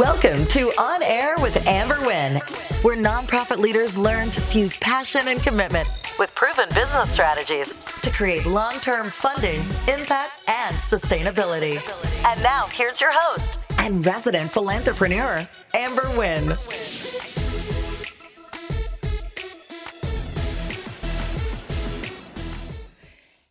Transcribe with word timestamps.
Welcome 0.00 0.46
to 0.46 0.70
On 0.80 1.02
Air 1.02 1.34
with 1.42 1.66
Amber 1.66 2.00
Wynn, 2.06 2.36
where 2.80 2.96
nonprofit 2.96 3.58
leaders 3.58 3.98
learn 3.98 4.30
to 4.30 4.40
fuse 4.40 4.78
passion 4.78 5.28
and 5.28 5.42
commitment 5.42 5.90
with 6.18 6.34
proven 6.34 6.70
business 6.70 7.12
strategies 7.12 7.84
to 7.84 8.10
create 8.10 8.46
long 8.46 8.80
term 8.80 9.10
funding, 9.10 9.60
impact, 9.88 10.48
and 10.48 10.74
sustainability. 10.76 11.82
And 12.26 12.42
now, 12.42 12.64
here's 12.70 12.98
your 12.98 13.10
host 13.12 13.66
and 13.76 14.06
resident 14.06 14.52
philanthropreneur, 14.52 15.46
Amber 15.74 16.10
Wynn. 16.16 16.54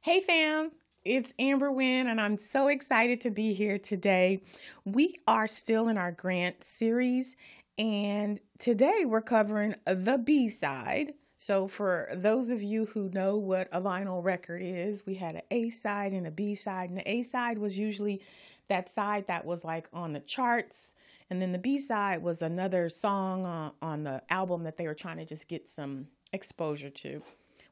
Hey, 0.02 0.22
fam. 0.22 0.72
It's 1.06 1.34
Amber 1.40 1.72
Wynn, 1.72 2.08
and 2.08 2.20
I'm 2.20 2.36
so 2.36 2.68
excited 2.68 3.22
to 3.22 3.32
be 3.32 3.54
here 3.54 3.78
today. 3.78 4.42
We 4.84 5.14
are 5.30 5.48
still 5.48 5.88
in 5.88 5.98
our 5.98 6.12
grant 6.12 6.66
series, 6.66 7.38
and 7.78 8.38
today 8.58 9.06
we're 9.06 9.22
covering 9.22 9.76
the 9.86 10.18
B 10.18 10.50
side. 10.50 11.14
So, 11.38 11.68
for 11.68 12.10
those 12.12 12.50
of 12.50 12.62
you 12.62 12.86
who 12.86 13.08
know 13.14 13.38
what 13.38 13.70
a 13.72 13.80
vinyl 13.80 14.22
record 14.22 14.62
is, 14.62 15.06
we 15.06 15.16
had 15.16 15.36
an 15.36 15.44
A 15.52 15.70
side 15.70 16.12
and 16.12 16.28
a 16.28 16.32
B 16.32 16.54
side, 16.54 16.90
and 16.90 16.98
the 16.98 17.10
A 17.10 17.22
side 17.22 17.60
was 17.60 17.80
usually 17.80 18.22
that 18.68 18.90
side 18.90 19.26
that 19.28 19.46
was 19.46 19.64
like 19.64 19.88
on 19.94 20.12
the 20.12 20.20
charts, 20.20 20.96
and 21.30 21.42
then 21.42 21.54
the 21.54 21.60
B 21.60 21.78
side 21.78 22.22
was 22.22 22.42
another 22.42 22.90
song 22.90 23.46
on, 23.46 23.72
on 23.82 24.04
the 24.04 24.22
album 24.30 24.64
that 24.64 24.76
they 24.76 24.86
were 24.86 24.94
trying 24.94 25.18
to 25.18 25.26
just 25.26 25.48
get 25.48 25.66
some 25.66 26.08
exposure 26.34 26.90
to. 26.90 27.24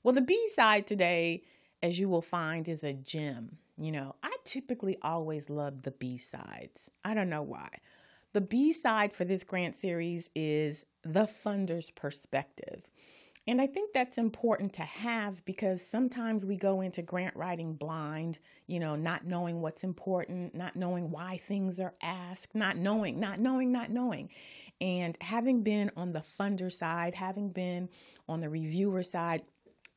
Well, 0.01 0.13
the 0.13 0.21
B 0.21 0.47
side 0.53 0.87
today 0.87 1.43
as 1.81 1.99
you 1.99 2.09
will 2.09 2.21
find, 2.21 2.67
is 2.67 2.83
a 2.83 2.93
gem. 2.93 3.57
You 3.77 3.91
know, 3.91 4.15
I 4.23 4.35
typically 4.43 4.97
always 5.01 5.49
love 5.49 5.83
the 5.83 5.91
B 5.91 6.17
sides. 6.17 6.89
I 7.03 7.13
don't 7.13 7.29
know 7.29 7.43
why. 7.43 7.69
The 8.33 8.41
B 8.41 8.73
side 8.73 9.13
for 9.13 9.25
this 9.25 9.43
grant 9.43 9.75
series 9.75 10.29
is 10.35 10.85
the 11.03 11.23
funder's 11.23 11.91
perspective. 11.91 12.89
And 13.49 13.61
I 13.61 13.67
think 13.67 13.93
that's 13.93 14.17
important 14.17 14.73
to 14.73 14.81
have 14.81 15.43
because 15.45 15.81
sometimes 15.81 16.45
we 16.45 16.57
go 16.57 16.81
into 16.81 17.01
grant 17.01 17.33
writing 17.37 17.75
blind, 17.75 18.39
you 18.67 18.77
know, 18.77 18.97
not 18.97 19.25
knowing 19.25 19.61
what's 19.61 19.85
important, 19.85 20.53
not 20.53 20.75
knowing 20.75 21.11
why 21.11 21.37
things 21.37 21.79
are 21.79 21.93
asked, 22.01 22.53
not 22.55 22.75
knowing, 22.75 23.21
not 23.21 23.39
knowing, 23.39 23.71
not 23.71 23.89
knowing. 23.89 24.29
And 24.81 25.17
having 25.21 25.63
been 25.63 25.91
on 25.95 26.11
the 26.11 26.19
funder 26.19 26.69
side, 26.69 27.15
having 27.15 27.49
been 27.49 27.87
on 28.27 28.41
the 28.41 28.49
reviewer 28.49 29.01
side, 29.01 29.43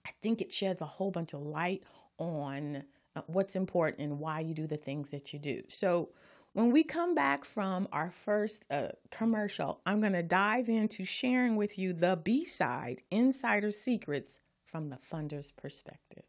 I 0.06 0.10
think 0.22 0.40
it 0.40 0.52
sheds 0.52 0.80
a 0.80 0.86
whole 0.86 1.10
bunch 1.10 1.34
of 1.34 1.42
light 1.42 1.82
on 2.18 2.84
uh, 3.16 3.22
what's 3.26 3.56
important 3.56 4.00
and 4.00 4.18
why 4.18 4.40
you 4.40 4.54
do 4.54 4.66
the 4.66 4.76
things 4.76 5.10
that 5.10 5.32
you 5.32 5.38
do. 5.38 5.62
So, 5.68 6.10
when 6.52 6.72
we 6.72 6.82
come 6.82 7.14
back 7.14 7.44
from 7.44 7.86
our 7.92 8.10
first 8.10 8.66
uh, 8.72 8.88
commercial, 9.12 9.80
I'm 9.86 10.00
going 10.00 10.14
to 10.14 10.22
dive 10.22 10.68
into 10.68 11.04
sharing 11.04 11.54
with 11.54 11.78
you 11.78 11.92
the 11.92 12.20
B 12.22 12.44
side, 12.44 13.02
insider 13.08 13.70
secrets 13.70 14.40
from 14.64 14.90
the 14.90 14.96
funder's 14.96 15.52
perspective. 15.52 16.24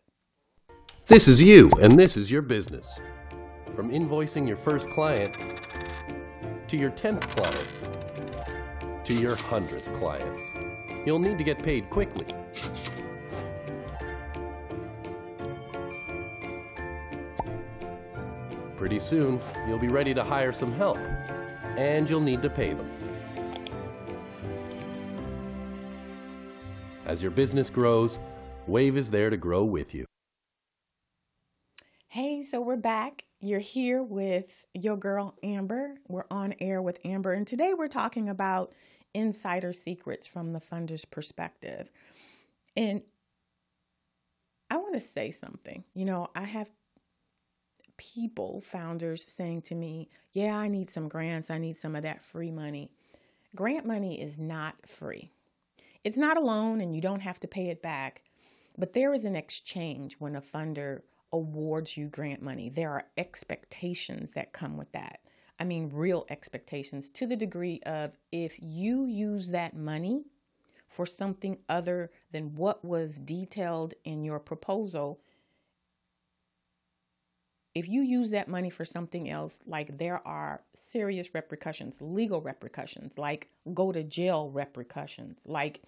This 1.08 1.28
is 1.28 1.42
you, 1.42 1.72
and 1.82 1.98
this 1.98 2.18
is 2.18 2.32
your 2.32 2.44
business. 2.44 3.00
From 3.76 3.90
invoicing 3.90 4.48
your 4.48 4.58
first 4.58 4.90
client 4.92 5.36
to 6.68 6.78
your 6.78 6.92
10th 6.92 7.28
client 7.36 9.06
to 9.06 9.14
your 9.14 9.36
100th 9.36 9.98
client, 10.00 11.06
you'll 11.06 11.20
need 11.20 11.40
to 11.40 11.44
get 11.44 11.62
paid 11.62 11.90
quickly. 11.90 12.28
Pretty 18.82 18.98
soon, 18.98 19.40
you'll 19.68 19.78
be 19.78 19.90
ready 19.90 20.12
to 20.12 20.24
hire 20.24 20.52
some 20.52 20.72
help, 20.72 20.98
and 21.78 22.10
you'll 22.10 22.20
need 22.20 22.42
to 22.42 22.50
pay 22.50 22.74
them. 22.74 22.90
As 27.06 27.22
your 27.22 27.30
business 27.30 27.70
grows, 27.70 28.18
Wave 28.66 28.98
is 28.98 29.12
there 29.12 29.30
to 29.30 29.38
grow 29.38 29.64
with 29.64 29.94
you. 29.94 30.06
Hey, 32.08 32.42
so 32.42 32.60
we're 32.60 32.76
back. 32.76 33.26
You're 33.40 33.60
here 33.60 34.02
with 34.02 34.66
your 34.74 34.98
girl 34.98 35.36
Amber. 35.44 35.94
We're 36.08 36.26
on 36.32 36.56
air 36.60 36.82
with 36.82 36.98
Amber, 37.06 37.34
and 37.34 37.46
today 37.46 37.76
we're 37.78 37.88
talking 37.88 38.30
about 38.30 38.74
insider 39.14 39.74
secrets 39.74 40.26
from 40.26 40.54
the 40.54 40.60
funder's 40.60 41.06
perspective. 41.06 41.92
And 42.76 43.04
I 44.72 44.78
want 44.78 44.96
to 44.96 45.02
say 45.02 45.30
something. 45.30 45.84
You 45.94 46.06
know, 46.06 46.30
I 46.34 46.46
have 46.46 46.72
people, 48.02 48.62
founders, 48.62 49.26
saying 49.30 49.62
to 49.62 49.76
me, 49.76 50.10
Yeah, 50.32 50.58
I 50.58 50.68
need 50.68 50.90
some 50.90 51.08
grants. 51.08 51.52
I 51.52 51.60
need 51.60 51.78
some 51.78 51.96
of 51.96 52.02
that 52.02 52.24
free 52.24 52.50
money. 52.50 52.90
Grant 53.56 53.86
money 53.86 54.20
is 54.20 54.40
not 54.40 54.76
free. 54.88 55.30
It's 56.04 56.18
not 56.18 56.38
a 56.38 56.42
loan 56.42 56.82
and 56.82 56.96
you 56.96 57.02
don't 57.02 57.22
have 57.22 57.40
to 57.42 57.48
pay 57.48 57.70
it 57.70 57.84
back, 57.84 58.24
but 58.78 58.94
there 58.94 59.14
is 59.14 59.26
an 59.26 59.36
exchange 59.36 60.16
when 60.18 60.36
a 60.36 60.42
funder 60.42 61.02
awards 61.32 61.96
you 61.96 62.08
grant 62.08 62.42
money. 62.42 62.70
There 62.70 62.90
are 62.90 63.06
expectations 63.18 64.32
that 64.32 64.52
come 64.52 64.78
with 64.78 64.92
that. 64.94 65.20
I 65.60 65.64
mean, 65.64 65.92
real 65.94 66.26
expectations 66.30 67.08
to 67.10 67.28
the 67.28 67.36
degree 67.36 67.82
of 67.86 68.18
if 68.32 68.58
you 68.60 69.06
use 69.06 69.52
that 69.52 69.76
money 69.76 70.26
for 70.88 71.06
something 71.06 71.60
other 71.70 72.10
than 72.32 72.56
what 72.56 72.84
was 72.84 73.20
detailed 73.20 73.94
in 74.04 74.26
your 74.26 74.40
proposal, 74.40 75.20
if 77.74 77.88
you 77.88 78.02
use 78.02 78.32
that 78.32 78.48
money 78.48 78.70
for 78.70 78.84
something 78.84 79.30
else, 79.30 79.62
like 79.66 79.98
there 79.98 80.26
are 80.28 80.62
serious 80.74 81.34
repercussions, 81.34 82.02
legal 82.02 82.42
repercussions, 82.42 83.18
like 83.18 83.48
go 83.74 83.92
to 83.92 84.04
jail 84.04 84.50
repercussions, 84.50 85.40
like 85.46 85.82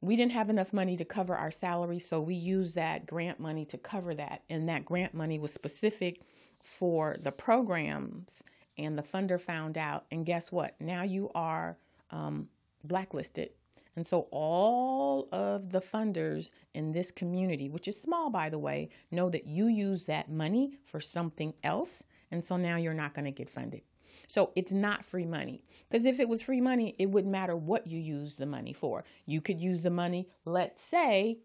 we 0.00 0.16
didn't 0.16 0.32
have 0.32 0.50
enough 0.50 0.72
money 0.72 0.96
to 0.96 1.04
cover 1.04 1.34
our 1.34 1.50
salary, 1.50 1.98
so 1.98 2.20
we 2.20 2.34
used 2.34 2.74
that 2.74 3.06
grant 3.06 3.40
money 3.40 3.64
to 3.64 3.78
cover 3.78 4.14
that. 4.14 4.42
And 4.50 4.68
that 4.68 4.84
grant 4.84 5.14
money 5.14 5.38
was 5.38 5.52
specific 5.52 6.20
for 6.62 7.16
the 7.18 7.32
programs, 7.32 8.44
and 8.76 8.98
the 8.98 9.02
funder 9.02 9.40
found 9.40 9.78
out. 9.78 10.04
And 10.10 10.26
guess 10.26 10.52
what? 10.52 10.74
Now 10.78 11.02
you 11.04 11.30
are 11.34 11.78
um, 12.10 12.48
blacklisted 12.84 13.50
and 13.96 14.06
so 14.06 14.28
all 14.30 15.28
of 15.32 15.70
the 15.70 15.80
funders 15.80 16.52
in 16.74 16.92
this 16.92 17.10
community, 17.10 17.68
which 17.68 17.88
is 17.88 18.00
small 18.00 18.30
by 18.30 18.48
the 18.48 18.58
way, 18.58 18.88
know 19.10 19.30
that 19.30 19.46
you 19.46 19.68
use 19.68 20.06
that 20.06 20.30
money 20.30 20.78
for 20.84 21.00
something 21.00 21.54
else. 21.62 22.02
And 22.30 22.44
so 22.44 22.56
now 22.56 22.76
you're 22.76 22.94
not 22.94 23.14
going 23.14 23.26
to 23.26 23.30
get 23.30 23.50
funded. 23.50 23.82
So 24.26 24.50
it's 24.56 24.72
not 24.72 25.04
free 25.04 25.26
money. 25.26 25.62
Because 25.88 26.06
if 26.06 26.18
it 26.18 26.28
was 26.28 26.42
free 26.42 26.60
money, 26.60 26.94
it 26.98 27.10
wouldn't 27.10 27.32
matter 27.32 27.56
what 27.56 27.86
you 27.86 28.00
use 28.00 28.36
the 28.36 28.46
money 28.46 28.72
for. 28.72 29.04
You 29.26 29.40
could 29.40 29.60
use 29.60 29.82
the 29.82 29.90
money, 29.90 30.28
let's 30.44 30.82
say, 30.82 31.38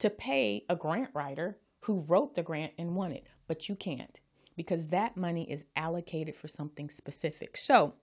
to 0.00 0.10
pay 0.10 0.64
a 0.68 0.76
grant 0.76 1.10
writer 1.14 1.58
who 1.80 2.00
wrote 2.00 2.34
the 2.34 2.42
grant 2.42 2.72
and 2.78 2.96
won 2.96 3.12
it, 3.12 3.26
but 3.46 3.68
you 3.68 3.76
can't 3.76 4.20
because 4.56 4.88
that 4.88 5.16
money 5.16 5.50
is 5.50 5.64
allocated 5.76 6.34
for 6.34 6.48
something 6.48 6.88
specific. 6.88 7.56
So 7.56 7.94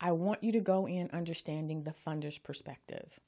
I 0.00 0.12
want 0.12 0.42
you 0.42 0.52
to 0.52 0.60
go 0.60 0.86
in 0.86 1.10
understanding 1.12 1.82
the 1.82 1.92
funder's 1.92 2.38
perspective. 2.38 3.18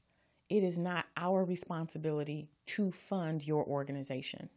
It 0.50 0.62
is 0.62 0.78
not 0.78 1.06
our 1.16 1.44
responsibility 1.44 2.48
to 2.66 2.90
fund 2.90 3.46
your 3.46 3.64
organization. 3.64 4.50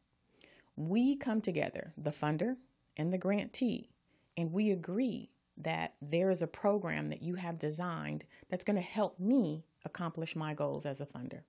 We 0.76 1.16
come 1.16 1.42
together, 1.42 1.94
the 1.98 2.12
funder 2.12 2.58
and 2.98 3.12
the 3.12 3.18
grantee, 3.18 3.90
and 4.38 4.52
we 4.52 4.72
agree 4.72 5.30
that 5.58 5.94
there 6.02 6.30
is 6.30 6.42
a 6.42 6.48
program 6.48 7.08
that 7.08 7.22
you 7.22 7.36
have 7.36 7.60
designed 7.60 8.26
that's 8.50 8.64
going 8.64 8.78
to 8.78 8.82
help 8.82 9.20
me 9.20 9.64
accomplish 9.86 10.36
my 10.36 10.54
goals 10.54 10.86
as 10.86 11.02
a 11.02 11.06
funder. 11.06 11.42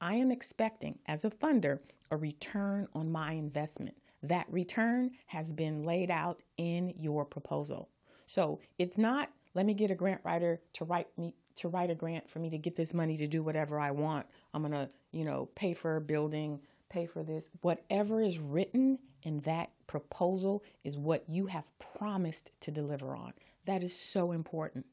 I 0.00 0.16
am 0.16 0.30
expecting, 0.30 0.98
as 1.06 1.24
a 1.24 1.30
funder, 1.30 1.80
a 2.10 2.16
return 2.16 2.86
on 2.94 3.10
my 3.10 3.32
investment. 3.32 3.96
That 4.22 4.46
return 4.50 5.12
has 5.26 5.52
been 5.52 5.82
laid 5.82 6.10
out 6.10 6.42
in 6.56 6.94
your 6.98 7.24
proposal. 7.24 7.88
So 8.26 8.60
it's 8.78 8.98
not 8.98 9.30
let 9.56 9.64
me 9.64 9.72
get 9.72 9.90
a 9.90 9.94
grant 9.94 10.20
writer 10.22 10.60
to 10.74 10.84
write 10.84 11.08
me 11.16 11.34
to 11.56 11.68
write 11.68 11.90
a 11.90 11.94
grant 11.94 12.28
for 12.28 12.38
me 12.38 12.50
to 12.50 12.58
get 12.58 12.76
this 12.76 12.92
money 12.92 13.16
to 13.16 13.26
do 13.26 13.42
whatever 13.42 13.80
I 13.80 13.90
want. 13.90 14.26
I'm 14.52 14.60
going 14.60 14.72
to, 14.72 14.90
you 15.12 15.24
know, 15.24 15.48
pay 15.54 15.72
for 15.72 15.96
a 15.96 16.00
building, 16.02 16.60
pay 16.90 17.06
for 17.06 17.22
this. 17.22 17.48
Whatever 17.62 18.20
is 18.20 18.38
written 18.38 18.98
in 19.22 19.40
that 19.40 19.70
proposal 19.86 20.62
is 20.84 20.98
what 20.98 21.24
you 21.26 21.46
have 21.46 21.70
promised 21.78 22.52
to 22.60 22.70
deliver 22.70 23.16
on. 23.16 23.32
That 23.64 23.82
is 23.82 23.98
so 23.98 24.32
important 24.32 24.84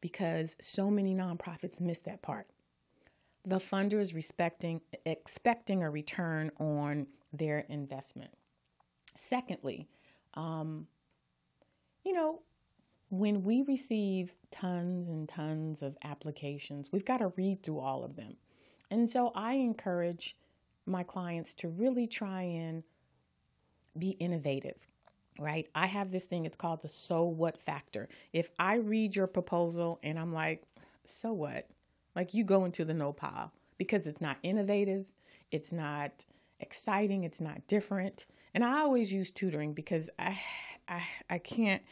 because 0.00 0.56
so 0.62 0.90
many 0.90 1.14
nonprofits 1.14 1.82
miss 1.82 2.00
that 2.00 2.22
part. 2.22 2.46
The 3.44 3.56
funder 3.56 4.00
is 4.00 4.14
respecting 4.14 4.80
expecting 5.04 5.82
a 5.82 5.90
return 5.90 6.50
on 6.58 7.06
their 7.34 7.66
investment. 7.68 8.30
Secondly, 9.14 9.86
um, 10.32 10.86
you 12.02 12.14
know, 12.14 12.40
when 13.10 13.42
we 13.44 13.62
receive 13.62 14.34
tons 14.50 15.08
and 15.08 15.28
tons 15.28 15.82
of 15.82 15.96
applications, 16.04 16.90
we've 16.92 17.04
got 17.04 17.18
to 17.18 17.32
read 17.36 17.62
through 17.62 17.80
all 17.80 18.04
of 18.04 18.16
them. 18.16 18.36
And 18.90 19.08
so 19.10 19.32
I 19.34 19.54
encourage 19.54 20.36
my 20.86 21.02
clients 21.04 21.54
to 21.54 21.68
really 21.68 22.06
try 22.06 22.42
and 22.42 22.82
be 23.98 24.10
innovative. 24.10 24.86
right? 25.40 25.68
I 25.74 25.86
have 25.86 26.10
this 26.10 26.26
thing, 26.26 26.44
it's 26.46 26.56
called 26.56 26.82
the 26.82 26.88
so 26.88 27.24
what 27.24 27.58
factor. 27.58 28.08
If 28.32 28.50
I 28.58 28.76
read 28.76 29.16
your 29.16 29.26
proposal 29.26 29.98
and 30.02 30.18
I'm 30.18 30.32
like, 30.32 30.62
so 31.04 31.32
what? 31.32 31.68
Like 32.14 32.34
you 32.34 32.44
go 32.44 32.64
into 32.64 32.84
the 32.84 32.94
no 32.94 33.12
pile 33.12 33.52
because 33.78 34.06
it's 34.06 34.20
not 34.20 34.38
innovative, 34.42 35.06
it's 35.50 35.72
not 35.72 36.24
exciting, 36.60 37.24
it's 37.24 37.40
not 37.40 37.66
different. 37.66 38.26
And 38.54 38.64
I 38.64 38.80
always 38.80 39.12
use 39.12 39.30
tutoring 39.30 39.74
because 39.74 40.08
I 40.18 40.38
I 40.88 41.04
I 41.30 41.38
can't 41.38 41.82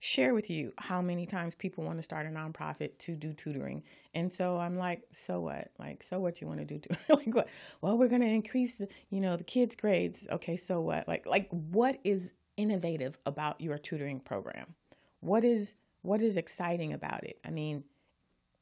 share 0.00 0.32
with 0.32 0.48
you 0.48 0.72
how 0.78 1.02
many 1.02 1.26
times 1.26 1.54
people 1.54 1.84
want 1.84 1.98
to 1.98 2.02
start 2.02 2.26
a 2.26 2.28
nonprofit 2.28 2.96
to 2.98 3.16
do 3.16 3.32
tutoring. 3.32 3.82
And 4.14 4.32
so 4.32 4.58
I'm 4.58 4.76
like, 4.76 5.02
so 5.10 5.40
what? 5.40 5.70
Like, 5.78 6.02
so 6.02 6.20
what 6.20 6.40
you 6.40 6.46
want 6.46 6.60
to 6.60 6.64
do? 6.64 6.78
To, 6.78 6.96
like 7.16 7.34
what? 7.34 7.48
Well, 7.80 7.98
we're 7.98 8.08
going 8.08 8.22
to 8.22 8.28
increase 8.28 8.76
the, 8.76 8.88
you 9.10 9.20
know, 9.20 9.36
the 9.36 9.44
kids' 9.44 9.74
grades. 9.74 10.26
Okay, 10.30 10.56
so 10.56 10.80
what? 10.80 11.08
Like, 11.08 11.26
like 11.26 11.48
what 11.50 11.98
is 12.04 12.32
innovative 12.56 13.18
about 13.26 13.60
your 13.60 13.78
tutoring 13.78 14.20
program? 14.20 14.74
What 15.20 15.44
is 15.44 15.74
what 16.02 16.22
is 16.22 16.36
exciting 16.36 16.92
about 16.92 17.24
it? 17.24 17.38
I 17.44 17.50
mean, 17.50 17.82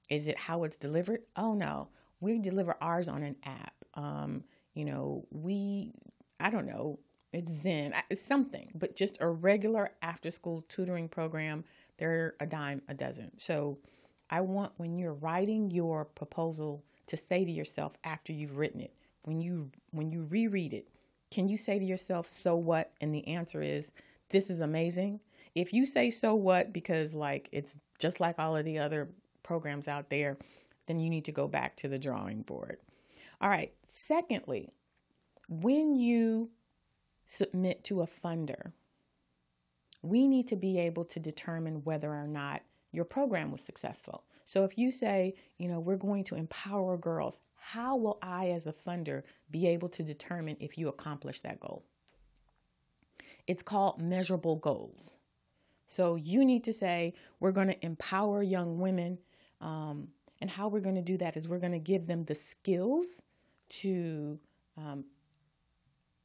is 0.08 0.28
it 0.28 0.38
how 0.38 0.64
it's 0.64 0.76
delivered? 0.76 1.22
Oh 1.36 1.54
no, 1.54 1.88
we 2.20 2.38
deliver 2.38 2.76
ours 2.80 3.08
on 3.08 3.22
an 3.22 3.36
app. 3.44 3.74
Um, 3.94 4.44
you 4.74 4.84
know, 4.84 5.26
we 5.30 5.92
I 6.40 6.50
don't 6.50 6.66
know, 6.66 6.98
it's 7.36 7.52
Zen, 7.52 7.92
it's 8.08 8.22
something, 8.22 8.70
but 8.74 8.96
just 8.96 9.18
a 9.20 9.28
regular 9.28 9.90
after 10.00 10.30
school 10.30 10.64
tutoring 10.68 11.06
program, 11.06 11.64
they're 11.98 12.34
a 12.40 12.46
dime 12.46 12.80
a 12.88 12.94
dozen. 12.94 13.30
So 13.38 13.78
I 14.30 14.40
want 14.40 14.72
when 14.78 14.96
you're 14.96 15.12
writing 15.12 15.70
your 15.70 16.06
proposal 16.06 16.82
to 17.08 17.16
say 17.16 17.44
to 17.44 17.50
yourself 17.50 17.92
after 18.04 18.32
you've 18.32 18.56
written 18.56 18.80
it, 18.80 18.94
when 19.24 19.38
you 19.38 19.70
when 19.90 20.10
you 20.10 20.22
reread 20.30 20.72
it, 20.72 20.88
can 21.30 21.46
you 21.46 21.58
say 21.58 21.78
to 21.78 21.84
yourself, 21.84 22.26
so 22.26 22.56
what? 22.56 22.92
And 23.02 23.14
the 23.14 23.28
answer 23.28 23.60
is, 23.60 23.92
this 24.30 24.48
is 24.48 24.62
amazing. 24.62 25.20
If 25.54 25.74
you 25.74 25.84
say 25.84 26.10
so 26.10 26.34
what 26.34 26.72
because 26.72 27.14
like 27.14 27.50
it's 27.52 27.76
just 27.98 28.18
like 28.18 28.38
all 28.38 28.56
of 28.56 28.64
the 28.64 28.78
other 28.78 29.10
programs 29.42 29.88
out 29.88 30.08
there, 30.08 30.38
then 30.86 30.98
you 30.98 31.10
need 31.10 31.26
to 31.26 31.32
go 31.32 31.48
back 31.48 31.76
to 31.76 31.88
the 31.88 31.98
drawing 31.98 32.40
board. 32.42 32.78
All 33.42 33.50
right. 33.50 33.74
Secondly, 33.88 34.70
when 35.48 35.96
you 35.96 36.50
submit 37.26 37.84
to 37.84 38.00
a 38.00 38.06
funder, 38.06 38.72
we 40.02 40.26
need 40.26 40.48
to 40.48 40.56
be 40.56 40.78
able 40.78 41.04
to 41.04 41.20
determine 41.20 41.84
whether 41.84 42.10
or 42.10 42.26
not 42.26 42.62
your 42.92 43.04
program 43.04 43.50
was 43.50 43.60
successful. 43.60 44.24
So 44.44 44.64
if 44.64 44.78
you 44.78 44.90
say, 44.90 45.34
you 45.58 45.68
know, 45.68 45.80
we're 45.80 45.96
going 45.96 46.24
to 46.24 46.36
empower 46.36 46.96
girls, 46.96 47.42
how 47.56 47.96
will 47.96 48.18
I, 48.22 48.50
as 48.50 48.66
a 48.66 48.72
funder, 48.72 49.24
be 49.50 49.66
able 49.66 49.88
to 49.90 50.02
determine 50.02 50.56
if 50.60 50.78
you 50.78 50.88
accomplish 50.88 51.40
that 51.40 51.60
goal? 51.60 51.84
It's 53.46 53.62
called 53.62 54.00
measurable 54.00 54.56
goals. 54.56 55.18
So 55.86 56.14
you 56.16 56.44
need 56.44 56.64
to 56.64 56.72
say, 56.72 57.14
we're 57.40 57.52
going 57.52 57.68
to 57.68 57.84
empower 57.84 58.42
young 58.42 58.78
women. 58.78 59.18
Um, 59.60 60.08
and 60.40 60.48
how 60.48 60.68
we're 60.68 60.80
going 60.80 60.94
to 60.94 61.02
do 61.02 61.16
that 61.18 61.36
is 61.36 61.48
we're 61.48 61.58
going 61.58 61.72
to 61.72 61.78
give 61.78 62.06
them 62.06 62.24
the 62.24 62.34
skills 62.34 63.20
to 63.68 64.38
um, 64.78 65.04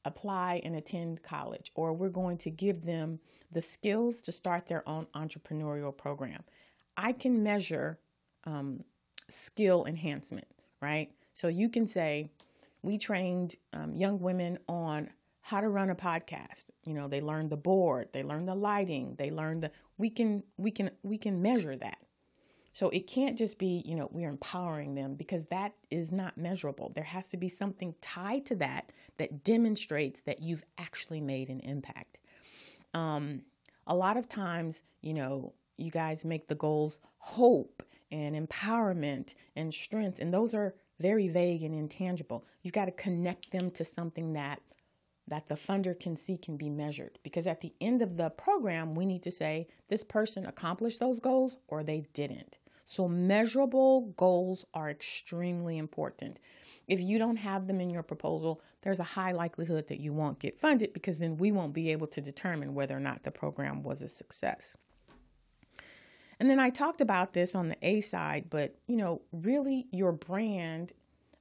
apply 0.06 0.62
and 0.64 0.76
attend 0.76 1.24
college, 1.24 1.72
or 1.76 1.94
we're 1.94 2.10
going 2.10 2.38
to 2.40 2.50
give 2.50 2.84
them 2.84 3.20
the 3.52 3.62
skills 3.62 4.22
to 4.24 4.32
start 4.32 4.66
their 4.66 4.88
own 4.88 5.06
entrepreneurial 5.16 5.96
program. 5.96 6.44
I 6.98 7.14
can 7.14 7.44
measure 7.44 8.00
um, 8.46 8.84
skill 9.30 9.86
enhancement, 9.86 10.48
right? 10.82 11.10
So 11.34 11.48
you 11.48 11.70
can 11.70 11.88
say, 11.88 12.32
we 12.82 12.98
trained 12.98 13.56
um, 13.74 13.96
young 13.96 14.20
women 14.20 14.58
on 14.68 15.10
how 15.42 15.62
to 15.62 15.70
run 15.70 15.90
a 15.90 15.96
podcast. 15.96 16.66
You 16.86 16.94
know, 16.94 17.08
they 17.08 17.22
learned 17.22 17.50
the 17.50 17.58
board, 17.58 18.10
they 18.12 18.24
learned 18.24 18.48
the 18.48 18.56
lighting, 18.56 19.16
they 19.18 19.30
learned 19.30 19.64
the. 19.64 19.72
We 19.98 20.10
can 20.10 20.44
we 20.58 20.72
can 20.72 20.92
we 21.04 21.18
can 21.18 21.42
measure 21.42 21.76
that. 21.76 21.98
So 22.74 22.90
it 22.90 23.08
can't 23.08 23.38
just 23.38 23.58
be, 23.58 23.84
you 23.86 23.96
know, 23.96 24.10
we're 24.12 24.30
empowering 24.30 24.96
them 24.96 25.16
because 25.16 25.46
that 25.48 25.74
is 25.90 26.14
not 26.14 26.38
measurable. 26.38 26.92
There 26.96 27.04
has 27.04 27.28
to 27.30 27.38
be 27.38 27.50
something 27.50 27.94
tied 28.02 28.46
to 28.48 28.56
that 28.58 28.92
that 29.18 29.44
demonstrates 29.44 30.22
that 30.22 30.42
you've 30.42 30.64
actually 30.78 31.22
made 31.22 31.50
an 31.50 31.60
impact. 31.62 32.20
Um, 32.94 33.42
a 33.88 33.96
lot 33.96 34.18
of 34.18 34.28
times, 34.30 34.84
you 35.02 35.14
know, 35.14 35.54
you 35.78 35.92
guys 35.92 36.24
make 36.24 36.48
the 36.48 36.56
goals 36.56 37.00
hope 37.18 37.84
and 38.12 38.36
empowerment 38.36 39.36
and 39.56 39.74
strength, 39.74 40.20
and 40.20 40.34
those 40.34 40.54
are 40.54 40.76
very 41.00 41.28
vague 41.28 41.64
and 41.64 41.74
intangible. 41.74 42.46
You've 42.62 42.74
got 42.74 42.86
to 42.86 42.92
connect 42.92 43.52
them 43.52 43.72
to 43.72 43.84
something 43.84 44.34
that 44.34 44.62
that 45.28 45.48
the 45.48 45.56
funder 45.56 45.98
can 45.98 46.18
see 46.18 46.38
can 46.38 46.58
be 46.58 46.70
measured 46.70 47.18
because 47.24 47.48
at 47.48 47.62
the 47.62 47.74
end 47.80 48.02
of 48.02 48.18
the 48.18 48.30
program 48.32 48.96
we 48.96 49.06
need 49.06 49.24
to 49.24 49.32
say 49.32 49.68
this 49.88 50.04
person 50.04 50.46
accomplished 50.46 51.00
those 51.00 51.20
goals 51.20 51.58
or 51.68 51.84
they 51.84 52.04
didn't 52.14 52.58
so, 52.92 53.08
measurable 53.08 54.12
goals 54.18 54.66
are 54.74 54.90
extremely 54.90 55.78
important. 55.78 56.42
If 56.90 57.00
you 57.00 57.18
don't 57.18 57.38
have 57.38 57.66
them 57.66 57.80
in 57.80 57.90
your 57.90 58.04
proposal, 58.04 58.62
there's 58.82 59.00
a 59.00 59.06
high 59.06 59.32
likelihood 59.32 59.88
that 59.88 60.02
you 60.02 60.12
won't 60.12 60.40
get 60.40 60.60
funded 60.60 60.92
because 60.92 61.18
then 61.18 61.38
we 61.38 61.54
won't 61.54 61.72
be 61.72 61.94
able 61.94 62.08
to 62.08 62.20
determine 62.20 62.74
whether 62.74 62.94
or 62.94 63.00
not 63.00 63.24
the 63.24 63.32
program 63.32 63.82
was 63.82 64.02
a 64.02 64.10
success. 64.10 64.76
And 66.42 66.50
then 66.50 66.60
I 66.60 66.70
talked 66.70 67.00
about 67.00 67.32
this 67.32 67.56
on 67.56 67.70
the 67.70 67.78
A 67.82 68.02
side, 68.02 68.48
but 68.50 68.76
you 68.88 68.98
know, 68.98 69.22
really 69.32 69.88
your 69.94 70.12
brand 70.12 70.92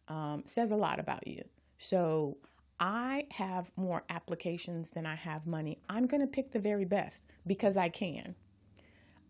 um, 0.06 0.44
says 0.46 0.70
a 0.70 0.76
lot 0.76 1.00
about 1.00 1.26
you. 1.26 1.42
So 1.78 2.36
I 2.78 3.24
have 3.32 3.72
more 3.74 4.04
applications 4.08 4.90
than 4.90 5.04
I 5.04 5.16
have 5.16 5.48
money. 5.48 5.80
I'm 5.88 6.06
going 6.06 6.20
to 6.20 6.28
pick 6.28 6.52
the 6.52 6.60
very 6.60 6.84
best 6.84 7.24
because 7.44 7.76
I 7.76 7.88
can. 7.88 8.36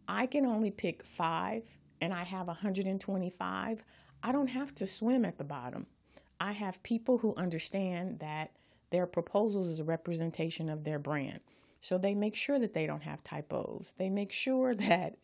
I 0.06 0.26
can 0.26 0.44
only 0.44 0.70
pick 0.70 1.02
five 1.02 1.64
and 2.00 2.12
I 2.12 2.24
have 2.24 2.46
125, 2.46 3.84
I 4.22 4.32
don't 4.32 4.48
have 4.48 4.74
to 4.76 4.86
swim 4.86 5.24
at 5.24 5.38
the 5.38 5.44
bottom. 5.44 5.86
I 6.40 6.52
have 6.52 6.82
people 6.82 7.18
who 7.18 7.34
understand 7.36 8.18
that 8.20 8.50
their 8.90 9.06
proposals 9.06 9.68
is 9.68 9.80
a 9.80 9.84
representation 9.84 10.68
of 10.68 10.84
their 10.84 10.98
brand. 10.98 11.40
So 11.80 11.96
they 11.98 12.14
make 12.14 12.34
sure 12.34 12.58
that 12.58 12.74
they 12.74 12.86
don't 12.86 13.02
have 13.02 13.22
typos. 13.24 13.94
They 13.96 14.10
make 14.10 14.32
sure 14.32 14.74
that 14.86 15.16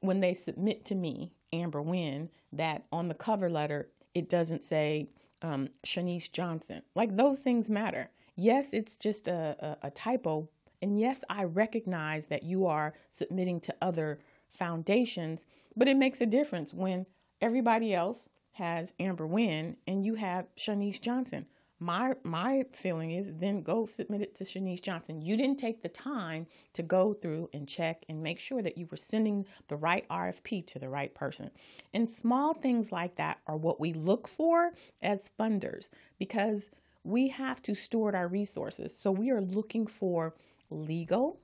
when 0.00 0.20
they 0.20 0.34
submit 0.34 0.84
to 0.86 0.94
me, 0.94 1.32
Amber 1.52 1.82
Wynn, 1.82 2.28
that 2.52 2.86
on 2.92 3.08
the 3.08 3.14
cover 3.14 3.50
letter, 3.50 3.88
it 4.14 4.28
doesn't 4.28 4.62
say 4.62 5.08
um, 5.42 5.68
Shanice 5.84 6.30
Johnson. 6.30 6.82
Like 6.94 7.14
those 7.14 7.38
things 7.38 7.70
matter. 7.70 8.10
Yes, 8.36 8.72
it's 8.72 8.96
just 8.96 9.28
a, 9.28 9.76
a, 9.82 9.86
a 9.88 9.90
typo. 9.90 10.48
And 10.80 10.98
yes, 10.98 11.24
I 11.28 11.44
recognize 11.44 12.26
that 12.26 12.44
you 12.44 12.66
are 12.66 12.94
submitting 13.10 13.60
to 13.60 13.74
other 13.82 14.20
foundations, 14.48 15.46
but 15.76 15.88
it 15.88 15.96
makes 15.96 16.20
a 16.20 16.26
difference 16.26 16.74
when 16.74 17.06
everybody 17.40 17.94
else 17.94 18.28
has 18.52 18.92
Amber 18.98 19.26
Wynn 19.26 19.76
and 19.86 20.04
you 20.04 20.14
have 20.14 20.46
Shanice 20.56 21.00
Johnson. 21.00 21.46
My 21.80 22.14
my 22.24 22.64
feeling 22.72 23.12
is 23.12 23.30
then 23.34 23.62
go 23.62 23.84
submit 23.84 24.20
it 24.20 24.34
to 24.36 24.44
Shanice 24.44 24.82
Johnson. 24.82 25.22
You 25.22 25.36
didn't 25.36 25.60
take 25.60 25.80
the 25.80 25.88
time 25.88 26.48
to 26.72 26.82
go 26.82 27.12
through 27.12 27.50
and 27.52 27.68
check 27.68 28.04
and 28.08 28.20
make 28.20 28.40
sure 28.40 28.62
that 28.62 28.76
you 28.76 28.88
were 28.90 28.96
sending 28.96 29.46
the 29.68 29.76
right 29.76 30.04
RFP 30.08 30.66
to 30.66 30.80
the 30.80 30.88
right 30.88 31.14
person. 31.14 31.52
And 31.94 32.10
small 32.10 32.52
things 32.52 32.90
like 32.90 33.14
that 33.16 33.38
are 33.46 33.56
what 33.56 33.78
we 33.78 33.92
look 33.92 34.26
for 34.26 34.72
as 35.02 35.30
funders 35.38 35.88
because 36.18 36.70
we 37.04 37.28
have 37.28 37.62
to 37.62 37.76
steward 37.76 38.16
our 38.16 38.26
resources. 38.26 38.92
So 38.96 39.12
we 39.12 39.30
are 39.30 39.40
looking 39.40 39.86
for 39.86 40.34
legal, 40.70 41.38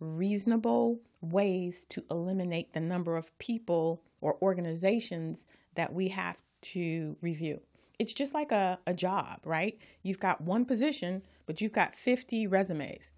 reasonable 0.00 1.00
ways 1.20 1.84
to 1.90 2.04
eliminate 2.10 2.72
the 2.72 2.80
number 2.80 3.16
of 3.16 3.36
people 3.38 4.02
or 4.20 4.36
organizations 4.42 5.46
that 5.74 5.92
we 5.92 6.08
have 6.08 6.36
to 6.60 7.16
review. 7.20 7.60
It's 7.98 8.14
just 8.14 8.34
like 8.34 8.52
a, 8.52 8.78
a 8.86 8.94
job, 8.94 9.40
right? 9.44 9.78
You've 10.02 10.20
got 10.20 10.40
one 10.40 10.64
position, 10.64 11.22
but 11.46 11.60
you've 11.60 11.72
got 11.72 11.94
50 11.94 12.46
resumes. 12.46 13.12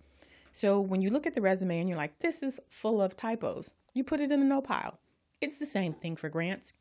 So 0.53 0.81
when 0.81 1.03
you 1.03 1.11
look 1.11 1.27
at 1.27 1.35
the 1.35 1.41
resume 1.41 1.81
and 1.81 1.89
you're 1.89 1.99
like, 1.99 2.19
this 2.19 2.43
is 2.43 2.61
full 2.69 3.01
of 3.01 3.17
typos, 3.17 3.75
you 3.95 4.05
put 4.05 4.21
it 4.21 4.33
in 4.33 4.41
the 4.41 4.47
no 4.47 4.61
pile. 4.61 4.99
It's 5.41 5.59
the 5.59 5.67
same 5.67 5.93
thing 5.93 6.17
for 6.17 6.29
grants. 6.29 6.73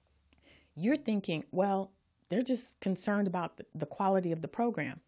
You're 0.75 0.98
thinking, 0.98 1.44
well, 1.52 1.92
they're 2.30 2.42
just 2.42 2.80
concerned 2.80 3.28
about 3.28 3.60
the 3.74 3.86
quality 3.86 4.32
of 4.32 4.42
the 4.42 4.48
program. 4.48 5.02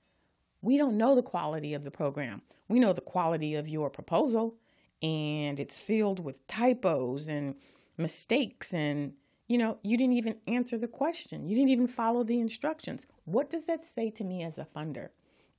We 0.62 0.78
don't 0.78 0.98
know 0.98 1.16
the 1.16 1.24
quality 1.24 1.74
of 1.74 1.84
the 1.84 1.92
program. 1.92 2.42
We 2.68 2.80
know 2.80 2.94
the 2.94 3.02
quality 3.02 3.56
of 3.56 3.70
your 3.70 3.90
proposal 3.90 4.56
and 5.02 5.60
it's 5.60 5.80
filled 5.80 6.24
with 6.24 6.46
typos 6.48 7.28
and 7.28 7.56
mistakes 7.98 8.74
and 8.74 9.14
you 9.48 9.58
know 9.58 9.78
you 9.84 9.98
didn't 9.98 10.14
even 10.14 10.38
answer 10.48 10.78
the 10.78 10.88
question. 10.88 11.48
You 11.48 11.56
didn't 11.56 11.70
even 11.70 11.88
follow 11.88 12.24
the 12.24 12.40
instructions. 12.40 13.06
What 13.26 13.50
does 13.50 13.66
that 13.68 13.86
say 13.86 14.10
to 14.12 14.24
me 14.24 14.44
as 14.44 14.58
a 14.58 14.66
funder? 14.76 15.10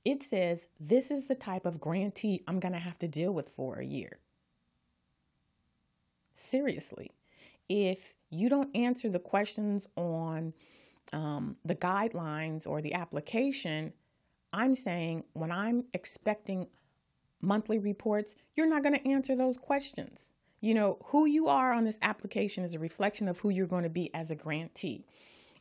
It 0.05 0.23
says 0.23 0.67
this 0.79 1.11
is 1.11 1.27
the 1.27 1.35
type 1.35 1.65
of 1.65 1.79
grantee 1.79 2.43
i'm 2.47 2.59
going 2.59 2.73
to 2.73 2.79
have 2.79 2.99
to 2.99 3.07
deal 3.07 3.33
with 3.33 3.49
for 3.49 3.75
a 3.75 3.85
year. 3.85 4.19
Seriously. 6.33 7.11
If 7.67 8.13
you 8.29 8.49
don't 8.49 8.75
answer 8.75 9.09
the 9.09 9.19
questions 9.19 9.87
on 9.95 10.53
um, 11.13 11.57
the 11.65 11.75
guidelines 11.75 12.67
or 12.67 12.81
the 12.81 12.93
application 12.93 13.93
i'm 14.53 14.75
saying 14.75 15.23
when 15.33 15.51
i'm 15.51 15.83
expecting 15.93 16.67
monthly 17.41 17.79
reports, 17.79 18.35
you're 18.55 18.67
not 18.67 18.83
going 18.83 18.95
to 18.95 19.07
answer 19.07 19.35
those 19.35 19.57
questions. 19.57 20.31
You 20.61 20.73
know, 20.73 20.97
who 21.05 21.25
you 21.25 21.47
are 21.47 21.71
on 21.71 21.85
this 21.85 21.99
application 22.01 22.63
is 22.63 22.75
a 22.75 22.79
reflection 22.79 23.27
of 23.27 23.39
who 23.39 23.49
you're 23.49 23.67
going 23.67 23.83
to 23.83 23.89
be 23.89 24.13
as 24.13 24.29
a 24.29 24.35
grantee. 24.35 25.05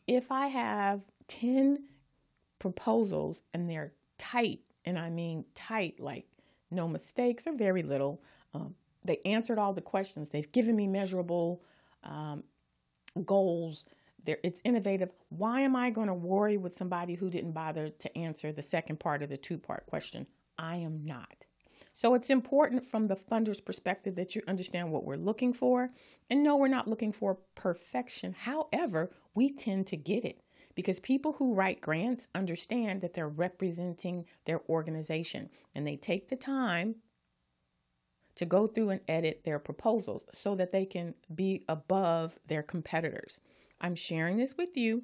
If 0.06 0.32
I 0.32 0.48
have 0.48 1.02
10 1.28 1.84
proposals 2.58 3.42
and 3.54 3.70
they're 3.70 3.92
tight, 4.18 4.60
and 4.84 4.98
I 4.98 5.10
mean 5.10 5.44
tight, 5.54 6.00
like 6.00 6.26
no 6.70 6.88
mistakes 6.88 7.46
or 7.46 7.52
very 7.52 7.82
little, 7.82 8.22
um, 8.54 8.74
they 9.04 9.20
answered 9.24 9.58
all 9.58 9.72
the 9.72 9.80
questions, 9.80 10.30
they've 10.30 10.50
given 10.50 10.74
me 10.74 10.86
measurable 10.86 11.62
um, 12.02 12.42
goals. 13.24 13.86
There, 14.24 14.38
it's 14.42 14.60
innovative. 14.64 15.10
Why 15.28 15.60
am 15.60 15.76
I 15.76 15.90
going 15.90 16.08
to 16.08 16.14
worry 16.14 16.56
with 16.56 16.72
somebody 16.72 17.14
who 17.14 17.30
didn't 17.30 17.52
bother 17.52 17.90
to 17.90 18.18
answer 18.18 18.50
the 18.50 18.62
second 18.62 18.98
part 18.98 19.22
of 19.22 19.28
the 19.28 19.36
two 19.36 19.58
part 19.58 19.86
question? 19.86 20.26
I 20.58 20.76
am 20.76 21.04
not. 21.04 21.44
So 21.98 22.14
it's 22.14 22.30
important 22.30 22.84
from 22.84 23.08
the 23.08 23.16
funder's 23.16 23.60
perspective 23.60 24.14
that 24.14 24.36
you 24.36 24.42
understand 24.46 24.92
what 24.92 25.02
we're 25.02 25.16
looking 25.16 25.52
for. 25.52 25.90
And 26.30 26.44
no, 26.44 26.54
we're 26.54 26.68
not 26.68 26.86
looking 26.86 27.10
for 27.10 27.38
perfection. 27.56 28.36
However, 28.38 29.10
we 29.34 29.50
tend 29.50 29.88
to 29.88 29.96
get 29.96 30.24
it 30.24 30.40
because 30.76 31.00
people 31.00 31.32
who 31.32 31.54
write 31.54 31.80
grants 31.80 32.28
understand 32.36 33.00
that 33.00 33.14
they're 33.14 33.28
representing 33.28 34.26
their 34.44 34.60
organization 34.68 35.50
and 35.74 35.84
they 35.84 35.96
take 35.96 36.28
the 36.28 36.36
time 36.36 36.94
to 38.36 38.46
go 38.46 38.68
through 38.68 38.90
and 38.90 39.00
edit 39.08 39.42
their 39.42 39.58
proposals 39.58 40.24
so 40.32 40.54
that 40.54 40.70
they 40.70 40.86
can 40.86 41.16
be 41.34 41.64
above 41.68 42.38
their 42.46 42.62
competitors. 42.62 43.40
I'm 43.80 43.96
sharing 43.96 44.36
this 44.36 44.56
with 44.56 44.76
you 44.76 45.02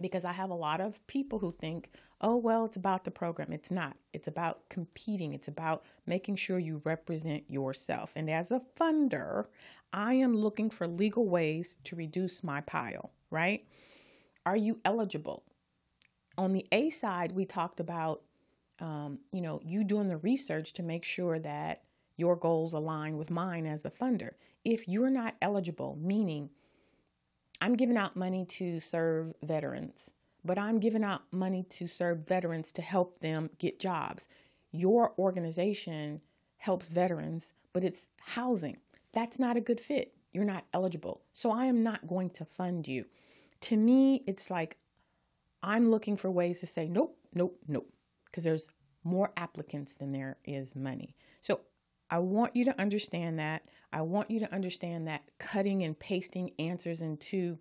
because 0.00 0.24
I 0.24 0.32
have 0.32 0.50
a 0.50 0.54
lot 0.54 0.80
of 0.80 1.04
people 1.06 1.38
who 1.38 1.52
think, 1.52 1.90
oh, 2.20 2.36
well, 2.36 2.64
it's 2.64 2.76
about 2.76 3.04
the 3.04 3.10
program. 3.10 3.52
It's 3.52 3.70
not. 3.70 3.96
It's 4.12 4.28
about 4.28 4.68
competing, 4.68 5.32
it's 5.32 5.48
about 5.48 5.84
making 6.06 6.36
sure 6.36 6.58
you 6.58 6.80
represent 6.84 7.44
yourself. 7.48 8.12
And 8.16 8.30
as 8.30 8.50
a 8.50 8.62
funder, 8.78 9.46
I 9.92 10.14
am 10.14 10.36
looking 10.36 10.70
for 10.70 10.86
legal 10.86 11.28
ways 11.28 11.76
to 11.84 11.96
reduce 11.96 12.44
my 12.44 12.60
pile, 12.60 13.12
right? 13.30 13.64
Are 14.44 14.56
you 14.56 14.80
eligible? 14.84 15.44
On 16.36 16.52
the 16.52 16.66
A 16.72 16.90
side, 16.90 17.32
we 17.32 17.44
talked 17.44 17.80
about, 17.80 18.22
um, 18.80 19.18
you 19.32 19.40
know, 19.40 19.60
you 19.64 19.84
doing 19.84 20.08
the 20.08 20.18
research 20.18 20.72
to 20.74 20.82
make 20.82 21.04
sure 21.04 21.38
that 21.38 21.82
your 22.16 22.36
goals 22.36 22.74
align 22.74 23.16
with 23.16 23.30
mine 23.30 23.66
as 23.66 23.84
a 23.84 23.90
funder. 23.90 24.30
If 24.64 24.88
you're 24.88 25.10
not 25.10 25.36
eligible, 25.40 25.96
meaning 26.00 26.50
I'm 27.60 27.74
giving 27.74 27.96
out 27.96 28.16
money 28.16 28.44
to 28.46 28.80
serve 28.80 29.32
veterans, 29.42 30.10
but 30.44 30.58
I'm 30.58 30.78
giving 30.78 31.04
out 31.04 31.22
money 31.32 31.64
to 31.70 31.86
serve 31.86 32.26
veterans 32.26 32.72
to 32.72 32.82
help 32.82 33.18
them 33.18 33.50
get 33.58 33.80
jobs. 33.80 34.28
Your 34.70 35.12
organization 35.18 36.20
helps 36.58 36.88
veterans, 36.88 37.52
but 37.72 37.84
it's 37.84 38.08
housing. 38.20 38.76
That's 39.12 39.38
not 39.38 39.56
a 39.56 39.60
good 39.60 39.80
fit. 39.80 40.14
You're 40.32 40.44
not 40.44 40.66
eligible. 40.72 41.22
So 41.32 41.50
I 41.50 41.66
am 41.66 41.82
not 41.82 42.06
going 42.06 42.30
to 42.30 42.44
fund 42.44 42.86
you. 42.86 43.06
To 43.62 43.76
me, 43.76 44.22
it's 44.26 44.50
like 44.50 44.76
I'm 45.62 45.90
looking 45.90 46.16
for 46.16 46.30
ways 46.30 46.60
to 46.60 46.66
say, 46.66 46.88
nope, 46.88 47.16
nope, 47.34 47.58
nope, 47.66 47.90
because 48.26 48.44
there's 48.44 48.68
more 49.04 49.32
applicants 49.36 49.94
than 49.94 50.12
there 50.12 50.36
is 50.44 50.76
money. 50.76 51.16
So 51.40 51.60
I 52.10 52.18
want 52.18 52.56
you 52.56 52.64
to 52.66 52.80
understand 52.80 53.38
that. 53.38 53.62
I 53.92 54.02
want 54.02 54.30
you 54.30 54.40
to 54.40 54.54
understand 54.54 55.08
that 55.08 55.22
cutting 55.38 55.82
and 55.82 55.98
pasting 55.98 56.52
answers 56.58 57.02
into, 57.02 57.58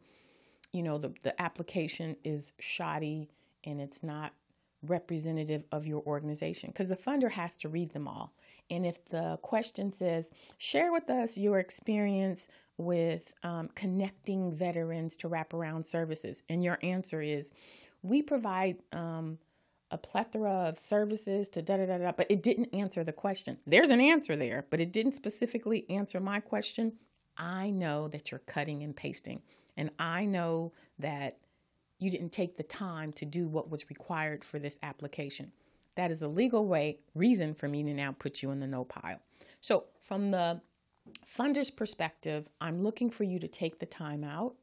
you 0.71 0.83
know, 0.83 0.97
the, 0.97 1.13
the 1.23 1.39
application 1.41 2.15
is 2.23 2.53
shoddy 2.59 3.29
and 3.63 3.79
it's 3.79 4.03
not 4.03 4.33
representative 4.83 5.65
of 5.71 5.87
your 5.87 6.01
organization 6.05 6.69
because 6.69 6.89
the 6.89 6.95
funder 6.95 7.31
has 7.31 7.57
to 7.57 7.69
read 7.69 7.91
them 7.91 8.07
all. 8.07 8.33
And 8.69 8.85
if 8.85 9.03
the 9.05 9.39
question 9.41 9.91
says, 9.91 10.31
share 10.57 10.91
with 10.91 11.09
us 11.09 11.37
your 11.37 11.59
experience 11.59 12.47
with 12.77 13.33
um, 13.43 13.69
connecting 13.75 14.51
veterans 14.51 15.15
to 15.17 15.29
wraparound 15.29 15.85
services, 15.85 16.43
and 16.49 16.63
your 16.63 16.77
answer 16.83 17.21
is, 17.21 17.51
we 18.03 18.21
provide 18.21 18.77
um, 18.93 19.39
a 19.91 19.97
plethora 19.97 20.51
of 20.51 20.77
services 20.77 21.47
to 21.49 21.61
da 21.61 21.77
da 21.77 21.85
da 21.85 21.97
da, 21.97 22.11
but 22.11 22.27
it 22.29 22.43
didn't 22.43 22.73
answer 22.73 23.03
the 23.03 23.13
question. 23.13 23.57
There's 23.65 23.89
an 23.89 24.01
answer 24.01 24.35
there, 24.35 24.65
but 24.69 24.81
it 24.81 24.91
didn't 24.91 25.13
specifically 25.13 25.85
answer 25.89 26.19
my 26.19 26.39
question. 26.39 26.93
I 27.37 27.69
know 27.69 28.07
that 28.09 28.31
you're 28.31 28.39
cutting 28.39 28.83
and 28.83 28.95
pasting, 28.95 29.41
and 29.77 29.91
I 29.99 30.25
know 30.25 30.73
that 30.99 31.37
you 31.99 32.11
didn't 32.11 32.31
take 32.31 32.55
the 32.55 32.63
time 32.63 33.11
to 33.13 33.25
do 33.25 33.47
what 33.47 33.69
was 33.69 33.89
required 33.89 34.43
for 34.43 34.59
this 34.59 34.77
application. 34.83 35.51
That 35.95 36.11
is 36.11 36.21
a 36.21 36.27
legal 36.27 36.65
way 36.67 36.99
reason 37.15 37.53
for 37.55 37.67
me 37.67 37.83
to 37.83 37.93
now 37.93 38.11
put 38.11 38.43
you 38.43 38.51
in 38.51 38.59
the 38.59 38.67
no 38.67 38.83
pile. 38.83 39.19
So, 39.61 39.85
from 39.99 40.31
the 40.31 40.61
funder's 41.25 41.71
perspective, 41.71 42.49
I'm 42.61 42.83
looking 42.83 43.09
for 43.09 43.23
you 43.23 43.39
to 43.39 43.47
take 43.47 43.79
the 43.79 43.85
time 43.85 44.23
out 44.23 44.55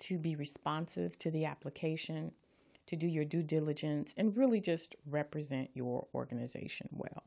to 0.00 0.18
be 0.18 0.34
responsive 0.34 1.18
to 1.20 1.30
the 1.30 1.44
application, 1.44 2.32
to 2.86 2.96
do 2.96 3.06
your 3.06 3.24
due 3.24 3.42
diligence 3.42 4.14
and 4.16 4.36
really 4.36 4.60
just 4.60 4.94
represent 5.06 5.70
your 5.74 6.06
organization 6.14 6.88
well. 6.92 7.24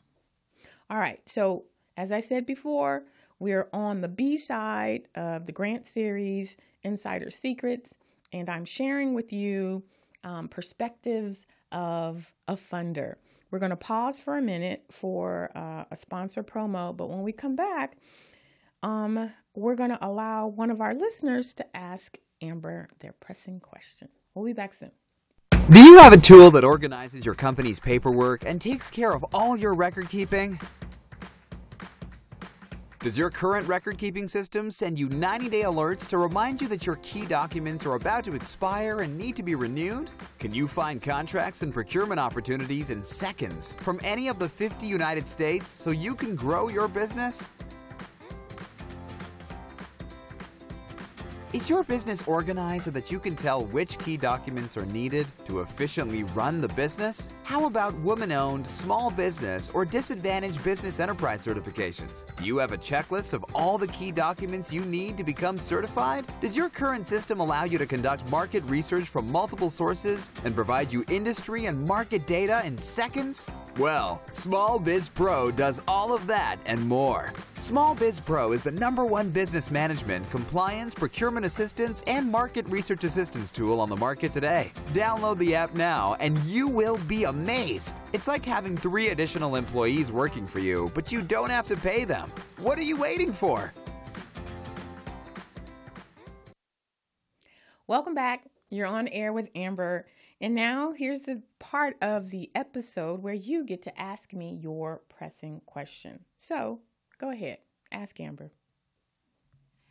All 0.89 0.97
right, 0.97 1.19
so 1.25 1.65
as 1.97 2.11
I 2.11 2.19
said 2.19 2.45
before, 2.45 3.03
we're 3.39 3.67
on 3.73 4.01
the 4.01 4.07
B 4.07 4.37
side 4.37 5.07
of 5.15 5.45
the 5.45 5.51
grant 5.51 5.85
series, 5.85 6.57
Insider 6.83 7.29
Secrets, 7.29 7.97
and 8.33 8.49
I'm 8.49 8.65
sharing 8.65 9.13
with 9.13 9.31
you 9.33 9.83
um, 10.23 10.47
perspectives 10.47 11.45
of 11.71 12.31
a 12.47 12.53
funder. 12.53 13.15
We're 13.51 13.59
going 13.59 13.71
to 13.71 13.75
pause 13.75 14.19
for 14.19 14.37
a 14.37 14.41
minute 14.41 14.83
for 14.91 15.51
uh, 15.55 15.85
a 15.89 15.95
sponsor 15.95 16.43
promo, 16.43 16.95
but 16.95 17.09
when 17.09 17.21
we 17.21 17.31
come 17.31 17.55
back, 17.55 17.97
um, 18.83 19.31
we're 19.55 19.75
going 19.75 19.89
to 19.89 20.05
allow 20.05 20.47
one 20.47 20.69
of 20.69 20.81
our 20.81 20.93
listeners 20.93 21.53
to 21.55 21.77
ask 21.77 22.17
Amber 22.41 22.87
their 22.99 23.13
pressing 23.13 23.59
question. 23.59 24.09
We'll 24.33 24.45
be 24.45 24.53
back 24.53 24.73
soon. 24.73 24.91
Do 25.69 25.81
you 25.81 25.97
have 25.97 26.13
a 26.13 26.17
tool 26.17 26.49
that 26.51 26.63
organizes 26.63 27.25
your 27.25 27.35
company's 27.35 27.77
paperwork 27.77 28.45
and 28.45 28.61
takes 28.61 28.89
care 28.89 29.13
of 29.13 29.25
all 29.33 29.57
your 29.57 29.73
record 29.73 30.07
keeping? 30.07 30.57
Does 32.99 33.17
your 33.17 33.29
current 33.29 33.67
record 33.67 33.97
keeping 33.97 34.29
system 34.29 34.71
send 34.71 34.97
you 34.97 35.09
90 35.09 35.49
day 35.49 35.63
alerts 35.63 36.07
to 36.07 36.19
remind 36.19 36.61
you 36.61 36.69
that 36.69 36.85
your 36.85 36.95
key 37.03 37.25
documents 37.25 37.85
are 37.85 37.95
about 37.95 38.23
to 38.23 38.33
expire 38.33 39.01
and 39.01 39.17
need 39.17 39.35
to 39.35 39.43
be 39.43 39.55
renewed? 39.55 40.09
Can 40.39 40.53
you 40.53 40.69
find 40.69 41.01
contracts 41.01 41.63
and 41.63 41.73
procurement 41.73 42.21
opportunities 42.21 42.89
in 42.89 43.03
seconds 43.03 43.73
from 43.73 43.99
any 44.05 44.29
of 44.29 44.39
the 44.39 44.47
50 44.47 44.87
United 44.87 45.27
States 45.27 45.69
so 45.69 45.91
you 45.91 46.15
can 46.15 46.33
grow 46.33 46.69
your 46.69 46.87
business? 46.87 47.45
Is 51.57 51.71
your 51.71 51.83
business 51.83 52.21
organized 52.27 52.83
so 52.83 52.91
that 52.91 53.11
you 53.11 53.17
can 53.17 53.35
tell 53.35 53.65
which 53.65 53.97
key 53.97 54.15
documents 54.15 54.77
are 54.77 54.85
needed 54.85 55.25
to 55.47 55.61
efficiently 55.61 56.23
run 56.23 56.61
the 56.61 56.67
business? 56.67 57.31
How 57.41 57.65
about 57.65 57.97
woman 58.01 58.31
owned, 58.31 58.67
small 58.67 59.09
business, 59.09 59.71
or 59.71 59.83
disadvantaged 59.83 60.63
business 60.63 60.99
enterprise 60.99 61.43
certifications? 61.43 62.27
Do 62.35 62.45
you 62.45 62.57
have 62.57 62.73
a 62.73 62.77
checklist 62.77 63.33
of 63.33 63.43
all 63.55 63.79
the 63.79 63.87
key 63.87 64.11
documents 64.11 64.71
you 64.71 64.81
need 64.81 65.17
to 65.17 65.23
become 65.23 65.57
certified? 65.57 66.27
Does 66.41 66.55
your 66.55 66.69
current 66.69 67.07
system 67.07 67.39
allow 67.39 67.63
you 67.63 67.79
to 67.79 67.87
conduct 67.87 68.29
market 68.29 68.63
research 68.65 69.05
from 69.05 69.31
multiple 69.31 69.71
sources 69.71 70.31
and 70.45 70.53
provide 70.53 70.93
you 70.93 71.05
industry 71.09 71.65
and 71.65 71.83
market 71.87 72.27
data 72.27 72.61
in 72.67 72.77
seconds? 72.77 73.49
Well, 73.77 74.23
Small 74.31 74.79
Biz 74.79 75.09
Pro 75.09 75.51
does 75.51 75.79
all 75.87 76.11
of 76.11 76.25
that 76.25 76.57
and 76.65 76.81
more. 76.87 77.31
Small 77.53 77.93
Biz 77.93 78.19
Pro 78.19 78.51
is 78.51 78.63
the 78.63 78.71
number 78.71 79.05
one 79.05 79.29
business 79.29 79.69
management, 79.69 80.27
compliance, 80.31 80.95
procurement 80.95 81.45
assistance, 81.45 82.01
and 82.07 82.31
market 82.31 82.67
research 82.69 83.03
assistance 83.03 83.51
tool 83.51 83.79
on 83.79 83.89
the 83.89 83.95
market 83.97 84.33
today. 84.33 84.71
Download 84.93 85.37
the 85.37 85.53
app 85.53 85.75
now 85.75 86.15
and 86.19 86.39
you 86.39 86.67
will 86.67 86.97
be 87.07 87.25
amazed. 87.25 87.97
It's 88.13 88.27
like 88.27 88.43
having 88.43 88.75
three 88.75 89.09
additional 89.09 89.55
employees 89.55 90.11
working 90.11 90.47
for 90.47 90.59
you, 90.59 90.91
but 90.95 91.11
you 91.11 91.21
don't 91.21 91.51
have 91.51 91.67
to 91.67 91.75
pay 91.75 92.03
them. 92.03 92.31
What 92.63 92.79
are 92.79 92.83
you 92.83 92.99
waiting 92.99 93.31
for? 93.31 93.71
Welcome 97.85 98.15
back. 98.15 98.49
You're 98.71 98.87
on 98.87 99.07
air 99.09 99.31
with 99.31 99.49
Amber. 99.53 100.07
And 100.39 100.53
now 100.53 100.91
here's 100.91 101.21
the 101.21 101.41
part 101.57 101.95
of 101.99 102.29
the 102.29 102.51
episode 102.53 103.23
where 103.23 103.33
you 103.33 103.63
get 103.63 103.81
to 103.83 103.99
ask 103.99 104.33
me 104.33 104.59
your 104.61 105.01
pressing 105.09 105.61
question. 105.65 106.19
So 106.35 106.81
go 107.17 107.31
ahead, 107.31 107.57
ask 107.91 108.19
Amber. 108.19 108.51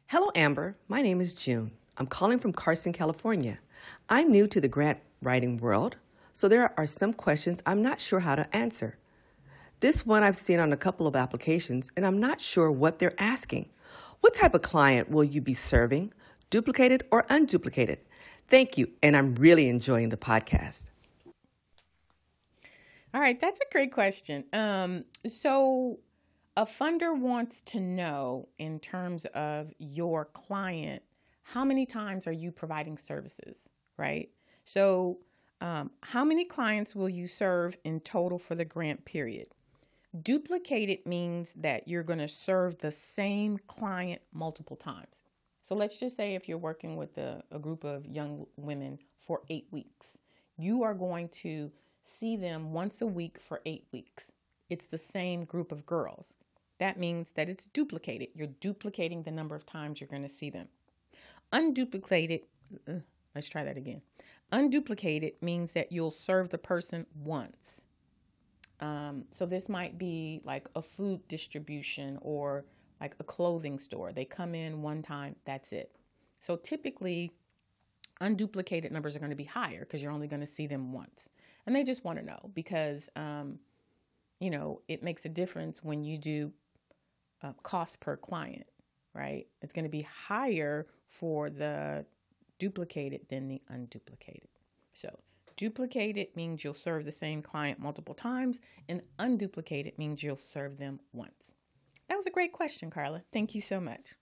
Hello, 0.06 0.30
Amber. 0.36 0.76
My 0.86 1.02
name 1.02 1.20
is 1.20 1.34
June. 1.34 1.72
I'm 1.96 2.06
calling 2.06 2.38
from 2.38 2.52
Carson, 2.52 2.92
California. 2.92 3.58
I'm 4.08 4.30
new 4.30 4.46
to 4.46 4.60
the 4.60 4.68
grant 4.68 5.00
writing 5.20 5.56
world, 5.56 5.96
so 6.32 6.46
there 6.46 6.72
are 6.78 6.86
some 6.86 7.12
questions 7.12 7.60
I'm 7.66 7.82
not 7.82 7.98
sure 7.98 8.20
how 8.20 8.36
to 8.36 8.56
answer. 8.56 8.98
This 9.80 10.06
one 10.06 10.22
I've 10.22 10.36
seen 10.36 10.60
on 10.60 10.72
a 10.72 10.76
couple 10.76 11.08
of 11.08 11.16
applications, 11.16 11.90
and 11.96 12.06
I'm 12.06 12.20
not 12.20 12.40
sure 12.40 12.70
what 12.70 13.00
they're 13.00 13.20
asking. 13.20 13.68
What 14.20 14.34
type 14.34 14.54
of 14.54 14.62
client 14.62 15.10
will 15.10 15.24
you 15.24 15.40
be 15.40 15.54
serving, 15.54 16.14
duplicated 16.50 17.04
or 17.10 17.24
unduplicated? 17.24 17.98
Thank 18.48 18.78
you, 18.78 18.88
and 19.02 19.16
I'm 19.16 19.34
really 19.34 19.68
enjoying 19.68 20.08
the 20.10 20.16
podcast. 20.16 20.84
All 23.12 23.20
right, 23.20 23.38
that's 23.40 23.58
a 23.58 23.72
great 23.72 23.92
question. 23.92 24.44
Um, 24.52 25.04
so, 25.26 25.98
a 26.56 26.64
funder 26.64 27.18
wants 27.18 27.60
to 27.62 27.80
know, 27.80 28.48
in 28.58 28.78
terms 28.78 29.24
of 29.34 29.72
your 29.78 30.26
client, 30.26 31.02
how 31.42 31.64
many 31.64 31.86
times 31.86 32.26
are 32.26 32.32
you 32.32 32.52
providing 32.52 32.98
services, 32.98 33.68
right? 33.96 34.30
So, 34.64 35.18
um, 35.60 35.90
how 36.02 36.24
many 36.24 36.44
clients 36.44 36.94
will 36.94 37.08
you 37.08 37.26
serve 37.26 37.76
in 37.84 38.00
total 38.00 38.38
for 38.38 38.54
the 38.54 38.64
grant 38.64 39.04
period? 39.04 39.48
Duplicated 40.22 41.06
means 41.06 41.52
that 41.54 41.88
you're 41.88 42.02
going 42.02 42.18
to 42.20 42.28
serve 42.28 42.78
the 42.78 42.92
same 42.92 43.58
client 43.66 44.20
multiple 44.32 44.76
times. 44.76 45.24
So 45.66 45.74
let's 45.74 45.98
just 45.98 46.16
say 46.16 46.36
if 46.36 46.48
you're 46.48 46.58
working 46.58 46.94
with 46.94 47.18
a, 47.18 47.42
a, 47.50 47.58
group 47.58 47.82
of 47.82 48.06
young 48.06 48.46
women 48.56 49.00
for 49.18 49.42
eight 49.50 49.66
weeks, 49.72 50.16
you 50.56 50.84
are 50.84 50.94
going 50.94 51.28
to 51.40 51.72
see 52.04 52.36
them 52.36 52.72
once 52.72 53.02
a 53.02 53.06
week 53.06 53.36
for 53.40 53.62
eight 53.66 53.84
weeks. 53.92 54.30
It's 54.70 54.86
the 54.86 54.96
same 54.96 55.44
group 55.44 55.72
of 55.72 55.84
girls. 55.84 56.36
That 56.78 57.00
means 57.00 57.32
that 57.32 57.48
it's 57.48 57.64
duplicated. 57.72 58.28
You're 58.36 58.54
duplicating 58.60 59.24
the 59.24 59.32
number 59.32 59.56
of 59.56 59.66
times 59.66 60.00
you're 60.00 60.06
going 60.06 60.22
to 60.22 60.28
see 60.28 60.50
them. 60.50 60.68
Unduplicated, 61.52 62.42
uh, 62.88 63.00
let's 63.34 63.48
try 63.48 63.64
that 63.64 63.76
again. 63.76 64.02
Unduplicated 64.52 65.32
means 65.42 65.72
that 65.72 65.90
you'll 65.90 66.12
serve 66.12 66.48
the 66.48 66.58
person 66.58 67.04
once. 67.24 67.86
Um, 68.78 69.24
so 69.30 69.44
this 69.46 69.68
might 69.68 69.98
be 69.98 70.42
like 70.44 70.68
a 70.76 70.82
food 70.82 71.26
distribution 71.26 72.18
or 72.20 72.64
like 73.00 73.14
a 73.20 73.24
clothing 73.24 73.78
store. 73.78 74.12
They 74.12 74.24
come 74.24 74.54
in 74.54 74.82
one 74.82 75.02
time, 75.02 75.36
that's 75.44 75.72
it. 75.72 75.96
So 76.38 76.56
typically, 76.56 77.32
unduplicated 78.20 78.90
numbers 78.90 79.14
are 79.16 79.18
going 79.18 79.30
to 79.30 79.36
be 79.36 79.44
higher 79.44 79.80
because 79.80 80.02
you're 80.02 80.12
only 80.12 80.28
going 80.28 80.40
to 80.40 80.46
see 80.46 80.66
them 80.66 80.92
once. 80.92 81.28
And 81.66 81.74
they 81.74 81.84
just 81.84 82.04
want 82.04 82.18
to 82.18 82.24
know 82.24 82.50
because, 82.54 83.08
um, 83.16 83.58
you 84.40 84.50
know, 84.50 84.80
it 84.88 85.02
makes 85.02 85.24
a 85.24 85.28
difference 85.28 85.82
when 85.82 86.04
you 86.04 86.18
do 86.18 86.52
uh, 87.42 87.52
cost 87.62 88.00
per 88.00 88.16
client, 88.16 88.66
right? 89.14 89.46
It's 89.62 89.72
going 89.72 89.84
to 89.84 89.90
be 89.90 90.02
higher 90.02 90.86
for 91.06 91.50
the 91.50 92.04
duplicated 92.58 93.22
than 93.28 93.48
the 93.48 93.60
unduplicated. 93.70 94.48
So 94.92 95.18
Duplicated 95.56 96.28
means 96.36 96.62
you'll 96.62 96.74
serve 96.74 97.06
the 97.06 97.12
same 97.12 97.40
client 97.40 97.78
multiple 97.78 98.14
times, 98.14 98.60
and 98.90 99.00
unduplicated 99.18 99.96
means 99.96 100.22
you'll 100.22 100.36
serve 100.36 100.76
them 100.76 101.00
once. 101.14 101.55
That 102.08 102.16
was 102.16 102.26
a 102.26 102.30
great 102.30 102.52
question, 102.52 102.90
Carla. 102.90 103.22
Thank 103.32 103.54
you 103.54 103.60
so 103.60 103.80
much. 103.80 104.14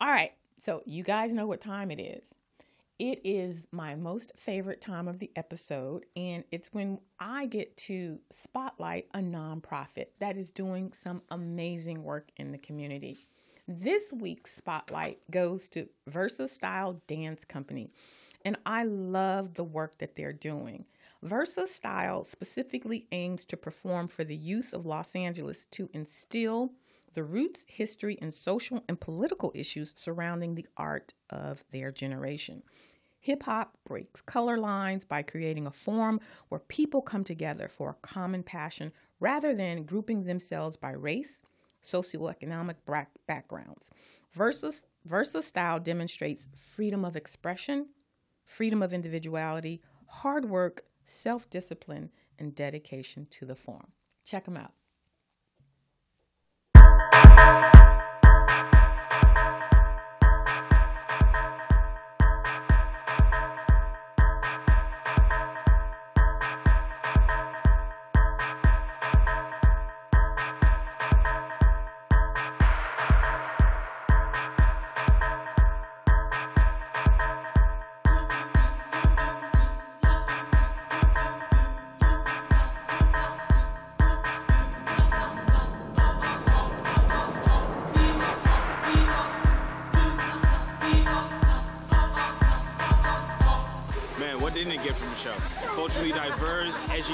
All 0.00 0.10
right, 0.10 0.32
so 0.58 0.82
you 0.84 1.02
guys 1.02 1.34
know 1.34 1.46
what 1.46 1.60
time 1.60 1.90
it 1.90 2.00
is. 2.00 2.34
It 2.98 3.20
is 3.24 3.66
my 3.72 3.94
most 3.94 4.32
favorite 4.36 4.80
time 4.80 5.08
of 5.08 5.18
the 5.18 5.30
episode, 5.34 6.06
and 6.14 6.44
it's 6.52 6.72
when 6.72 7.00
I 7.18 7.46
get 7.46 7.76
to 7.78 8.20
spotlight 8.30 9.06
a 9.14 9.18
nonprofit 9.18 10.06
that 10.20 10.36
is 10.36 10.50
doing 10.50 10.92
some 10.92 11.22
amazing 11.30 12.02
work 12.04 12.30
in 12.36 12.52
the 12.52 12.58
community. 12.58 13.18
This 13.66 14.12
week's 14.12 14.54
spotlight 14.54 15.20
goes 15.30 15.68
to 15.70 15.88
Versa 16.08 16.48
Style 16.48 17.00
Dance 17.06 17.44
Company. 17.44 17.92
And 18.44 18.56
I 18.66 18.84
love 18.84 19.54
the 19.54 19.64
work 19.64 19.98
that 19.98 20.14
they're 20.14 20.32
doing. 20.32 20.84
Versa 21.22 21.68
Style 21.68 22.24
specifically 22.24 23.06
aims 23.12 23.44
to 23.44 23.56
perform 23.56 24.08
for 24.08 24.24
the 24.24 24.36
youth 24.36 24.72
of 24.72 24.84
Los 24.84 25.14
Angeles 25.14 25.66
to 25.70 25.88
instill 25.92 26.72
the 27.14 27.22
roots, 27.22 27.64
history, 27.68 28.18
and 28.20 28.34
social 28.34 28.82
and 28.88 28.98
political 28.98 29.52
issues 29.54 29.92
surrounding 29.96 30.54
the 30.54 30.66
art 30.76 31.14
of 31.30 31.62
their 31.70 31.92
generation. 31.92 32.62
Hip 33.20 33.44
hop 33.44 33.76
breaks 33.84 34.20
color 34.20 34.56
lines 34.56 35.04
by 35.04 35.22
creating 35.22 35.66
a 35.66 35.70
forum 35.70 36.18
where 36.48 36.58
people 36.58 37.00
come 37.00 37.22
together 37.22 37.68
for 37.68 37.90
a 37.90 38.06
common 38.06 38.42
passion 38.42 38.90
rather 39.20 39.54
than 39.54 39.84
grouping 39.84 40.24
themselves 40.24 40.76
by 40.76 40.90
race, 40.90 41.42
socioeconomic 41.84 42.76
backgrounds. 43.28 43.90
Versus, 44.32 44.82
Versa 45.04 45.40
style 45.40 45.78
demonstrates 45.78 46.48
freedom 46.56 47.04
of 47.04 47.14
expression, 47.14 47.86
freedom 48.44 48.82
of 48.82 48.92
individuality, 48.92 49.80
hard 50.06 50.44
work, 50.48 50.84
self 51.04 51.48
discipline, 51.50 52.10
and 52.38 52.54
dedication 52.54 53.26
to 53.30 53.44
the 53.44 53.54
form. 53.54 53.92
Check 54.24 54.44
them 54.44 54.56
out. 54.56 54.72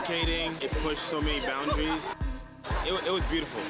Educating. 0.09 0.57
It 0.63 0.71
pushed 0.83 1.03
so 1.03 1.21
many 1.21 1.41
boundaries. 1.41 2.15
It, 2.87 2.93
it 3.07 3.11
was 3.11 3.23
beautiful. 3.25 3.61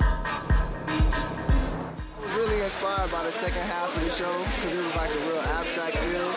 I 0.00 1.46
was 2.20 2.32
really 2.34 2.60
inspired 2.62 3.10
by 3.10 3.24
the 3.24 3.32
second 3.32 3.62
half 3.62 3.96
of 3.96 4.04
the 4.04 4.10
show 4.10 4.44
because 4.56 4.74
it 4.76 4.84
was 4.84 4.94
like 4.96 5.10
a 5.10 5.18
real 5.30 5.40
abstract 5.40 5.96
feel. 5.96 6.28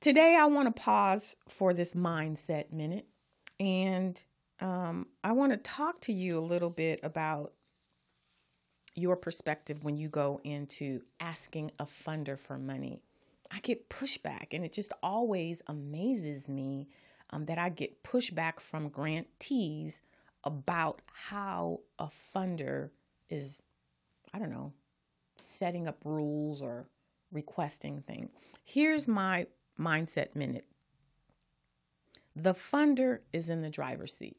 today 0.00 0.36
I 0.38 0.46
want 0.46 0.74
to 0.74 0.82
pause 0.82 1.36
for 1.48 1.72
this 1.72 1.94
mindset 1.94 2.72
minute 2.72 3.06
and 3.60 4.22
um, 4.60 5.06
I 5.24 5.32
want 5.32 5.52
to 5.52 5.58
talk 5.58 6.00
to 6.02 6.12
you 6.12 6.38
a 6.38 6.40
little 6.40 6.70
bit 6.70 7.00
about 7.02 7.52
your 8.94 9.16
perspective 9.16 9.84
when 9.84 9.96
you 9.96 10.08
go 10.08 10.40
into 10.44 11.02
asking 11.20 11.72
a 11.78 11.84
funder 11.84 12.38
for 12.38 12.58
money. 12.58 13.02
I 13.50 13.60
get 13.60 13.90
pushback, 13.90 14.48
and 14.52 14.64
it 14.64 14.72
just 14.72 14.92
always 15.02 15.62
amazes 15.66 16.48
me 16.48 16.88
um, 17.30 17.44
that 17.46 17.58
I 17.58 17.68
get 17.68 18.02
pushback 18.02 18.60
from 18.60 18.88
grantees 18.88 20.02
about 20.44 21.00
how 21.12 21.80
a 21.98 22.06
funder 22.06 22.90
is, 23.28 23.60
I 24.34 24.38
don't 24.38 24.50
know, 24.50 24.72
setting 25.40 25.88
up 25.88 25.98
rules 26.04 26.62
or 26.62 26.86
requesting 27.32 28.02
things. 28.02 28.30
Here's 28.64 29.08
my 29.08 29.46
mindset 29.78 30.34
minute 30.34 30.66
the 32.34 32.54
funder 32.54 33.20
is 33.32 33.50
in 33.50 33.60
the 33.60 33.70
driver's 33.70 34.14
seat. 34.14 34.38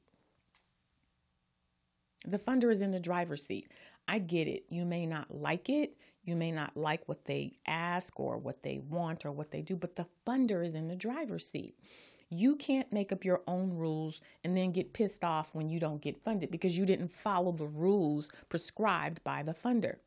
The 2.26 2.38
funder 2.38 2.72
is 2.72 2.82
in 2.82 2.92
the 2.92 3.00
driver's 3.00 3.46
seat. 3.46 3.70
I 4.08 4.20
get 4.20 4.48
it. 4.48 4.64
You 4.70 4.86
may 4.86 5.06
not 5.06 5.30
like 5.36 5.70
it. 5.70 5.96
You 6.24 6.36
may 6.36 6.52
not 6.52 6.76
like 6.78 7.08
what 7.08 7.26
they 7.26 7.54
ask 7.68 8.18
or 8.20 8.38
what 8.38 8.62
they 8.62 8.80
want 8.80 9.26
or 9.26 9.32
what 9.32 9.52
they 9.52 9.62
do, 9.62 9.76
but 9.76 9.96
the 9.96 10.08
funder 10.26 10.66
is 10.66 10.74
in 10.74 10.88
the 10.88 10.96
driver's 10.96 11.48
seat. 11.48 11.78
You 12.34 12.56
can't 12.56 12.92
make 12.92 13.12
up 13.12 13.24
your 13.24 13.42
own 13.48 13.74
rules 13.78 14.20
and 14.44 14.58
then 14.58 14.72
get 14.72 14.94
pissed 14.94 15.24
off 15.24 15.54
when 15.54 15.70
you 15.70 15.80
don't 15.80 16.02
get 16.02 16.24
funded 16.24 16.50
because 16.50 16.78
you 16.78 16.86
didn't 16.86 17.12
follow 17.12 17.52
the 17.52 17.68
rules 17.68 18.32
prescribed 18.50 19.24
by 19.24 19.44
the 19.44 19.54
funder. 19.54 19.98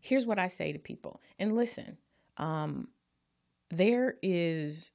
Here's 0.00 0.24
what 0.26 0.38
I 0.38 0.48
say 0.48 0.72
to 0.72 0.78
people, 0.78 1.20
and 1.38 1.56
listen 1.56 1.98
um, 2.36 2.88
there 3.70 4.16
is 4.22 4.92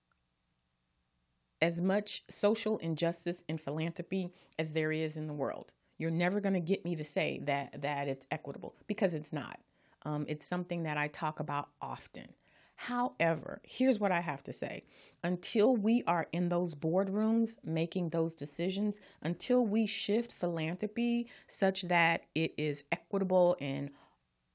as 1.62 1.82
much 1.82 2.24
social 2.30 2.78
injustice 2.78 3.44
and 3.50 3.60
philanthropy 3.60 4.32
as 4.58 4.72
there 4.72 4.92
is 4.92 5.18
in 5.18 5.28
the 5.28 5.34
world. 5.34 5.74
You're 5.98 6.12
never 6.12 6.40
going 6.40 6.54
to 6.54 6.62
get 6.62 6.86
me 6.86 6.96
to 6.96 7.04
say 7.04 7.42
that 7.44 7.82
that 7.82 8.08
it's 8.08 8.26
equitable 8.32 8.76
because 8.88 9.14
it's 9.14 9.34
not. 9.34 9.60
Um, 10.04 10.26
it's 10.30 10.46
something 10.46 10.84
that 10.84 10.98
I 10.98 11.10
talk 11.10 11.42
about 11.42 11.70
often. 11.82 12.30
However, 12.82 13.60
here's 13.66 14.00
what 14.00 14.14
I 14.14 14.22
have 14.22 14.42
to 14.44 14.54
say. 14.54 14.84
Until 15.26 15.76
we 15.76 16.02
are 16.08 16.28
in 16.32 16.48
those 16.48 16.76
boardrooms 16.76 17.58
making 17.62 18.08
those 18.08 18.36
decisions, 18.36 19.02
until 19.22 19.66
we 19.66 19.86
shift 19.86 20.32
philanthropy 20.32 21.28
such 21.46 21.82
that 21.90 22.24
it 22.36 22.54
is 22.58 22.86
equitable 22.94 23.58
and 23.60 23.92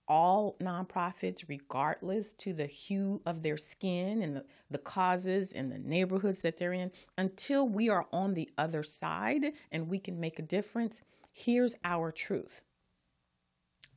all 0.08 0.56
nonprofits, 0.58 1.44
regardless 1.48 2.32
to 2.34 2.54
the 2.54 2.64
hue 2.64 3.20
of 3.26 3.42
their 3.42 3.58
skin 3.58 4.22
and 4.22 4.36
the, 4.36 4.44
the 4.70 4.78
causes 4.78 5.52
and 5.52 5.70
the 5.70 5.78
neighborhoods 5.78 6.40
that 6.40 6.56
they're 6.56 6.72
in, 6.72 6.92
until 7.18 7.68
we 7.68 7.90
are 7.90 8.06
on 8.10 8.32
the 8.32 8.48
other 8.56 8.82
side 8.82 9.52
and 9.70 9.86
we 9.86 9.98
can 9.98 10.18
make 10.18 10.38
a 10.38 10.42
difference, 10.42 11.02
here's 11.34 11.74
our 11.84 12.10
truth 12.10 12.62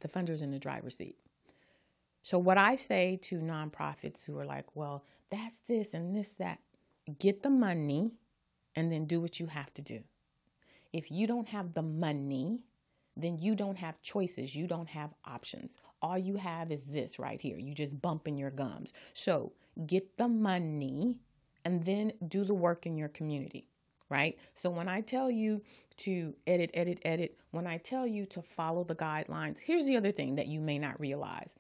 the 0.02 0.10
funder's 0.10 0.42
in 0.42 0.52
the 0.52 0.60
driver's 0.60 0.98
seat. 0.98 1.16
So, 2.28 2.38
what 2.38 2.58
I 2.58 2.76
say 2.76 3.18
to 3.22 3.38
nonprofits 3.38 4.26
who 4.26 4.38
are 4.38 4.46
like, 4.46 4.66
well, 4.76 5.06
that's 5.30 5.62
this 5.62 5.94
and 5.94 6.14
this, 6.14 6.34
that, 6.34 6.60
get 7.20 7.42
the 7.42 7.50
money 7.50 8.12
and 8.76 8.92
then 8.92 9.06
do 9.06 9.22
what 9.22 9.40
you 9.40 9.46
have 9.46 9.74
to 9.76 9.82
do. 9.82 10.02
If 10.92 11.10
you 11.10 11.26
don't 11.26 11.48
have 11.48 11.72
the 11.72 11.84
money, 11.84 12.66
then 13.16 13.40
you 13.40 13.56
don't 13.56 13.78
have 13.78 14.02
choices. 14.02 14.54
You 14.54 14.68
don't 14.68 14.90
have 14.90 15.14
options. 15.24 15.78
All 16.02 16.18
you 16.18 16.36
have 16.36 16.70
is 16.70 16.84
this 16.84 17.18
right 17.18 17.40
here. 17.40 17.58
You 17.58 17.74
just 17.74 18.02
bumping 18.02 18.38
your 18.38 18.52
gums. 18.52 18.92
So 19.14 19.54
get 19.86 20.18
the 20.18 20.28
money 20.28 21.20
and 21.64 21.82
then 21.82 22.12
do 22.28 22.44
the 22.44 22.54
work 22.54 22.86
in 22.86 22.98
your 22.98 23.08
community, 23.08 23.70
right? 24.10 24.38
So 24.54 24.70
when 24.70 24.90
I 24.90 25.00
tell 25.00 25.32
you 25.32 25.62
to 26.00 26.36
edit, 26.46 26.72
edit, 26.74 27.00
edit, 27.06 27.40
when 27.52 27.68
I 27.68 27.78
tell 27.78 28.06
you 28.06 28.26
to 28.26 28.42
follow 28.42 28.84
the 28.84 28.96
guidelines, 28.96 29.60
here's 29.60 29.86
the 29.86 29.96
other 29.96 30.12
thing 30.12 30.36
that 30.36 30.48
you 30.48 30.60
may 30.60 30.78
not 30.78 31.00
realize 31.00 31.56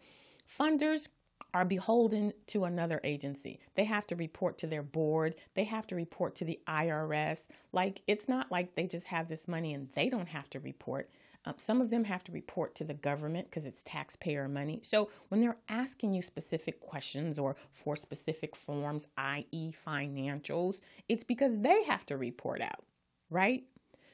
funders 0.48 1.08
are 1.54 1.66
beholden 1.66 2.34
to 2.48 2.66
another 2.66 3.00
agency. 3.04 3.60
They 3.76 3.86
have 3.86 4.08
to 4.08 4.16
report 4.16 4.58
to 4.60 4.68
their 4.68 4.84
board, 4.84 5.36
they 5.54 5.64
have 5.64 5.88
to 5.88 5.96
report 5.96 6.36
to 6.36 6.46
the 6.46 6.60
IRS. 6.68 7.48
Like, 7.72 8.02
it's 8.08 8.28
not 8.28 8.52
like 8.52 8.76
they 8.76 8.88
just 8.88 9.08
have 9.08 9.28
this 9.28 9.48
money 9.48 9.74
and 9.74 9.90
they 9.94 10.10
don't 10.10 10.28
have 10.28 10.50
to 10.52 10.60
report. 10.60 11.10
Um, 11.46 11.54
some 11.58 11.80
of 11.80 11.90
them 11.90 12.04
have 12.04 12.24
to 12.26 12.32
report 12.34 12.76
to 12.76 12.84
the 12.84 12.94
government 12.94 13.50
because 13.50 13.66
it's 13.66 13.82
taxpayer 13.84 14.50
money. 14.50 14.82
So 14.84 15.10
when 15.30 15.40
they're 15.40 15.58
asking 15.70 16.12
you 16.14 16.22
specific 16.22 16.82
questions 16.82 17.40
or 17.40 17.56
for 17.72 17.96
specific 17.96 18.56
forms, 18.56 19.08
i.e., 19.18 19.72
financials, 19.72 20.82
it's 21.08 21.24
because 21.24 21.62
they 21.62 21.84
have 21.86 22.06
to 22.08 22.18
report 22.18 22.62
out, 22.62 22.84
right? 23.30 23.64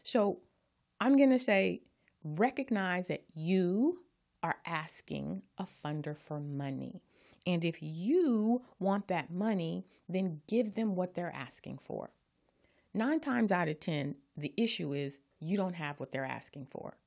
So 0.03 0.39
I'm 0.99 1.17
going 1.17 1.31
to 1.31 1.39
say 1.39 1.81
recognize 2.23 3.07
that 3.07 3.23
you 3.33 3.99
are 4.43 4.57
asking 4.65 5.41
a 5.57 5.63
funder 5.63 6.15
for 6.15 6.39
money. 6.39 7.01
And 7.47 7.65
if 7.65 7.81
you 7.81 8.61
want 8.79 9.07
that 9.07 9.31
money, 9.31 9.85
then 10.07 10.41
give 10.47 10.75
them 10.75 10.95
what 10.95 11.13
they're 11.13 11.33
asking 11.33 11.79
for. 11.79 12.11
Nine 12.93 13.19
times 13.19 13.51
out 13.51 13.69
of 13.69 13.79
10, 13.79 14.15
the 14.37 14.53
issue 14.57 14.93
is 14.93 15.19
you 15.39 15.57
don't 15.57 15.73
have 15.73 15.99
what 15.99 16.11
they're 16.11 16.25
asking 16.25 16.67
for. 16.69 16.97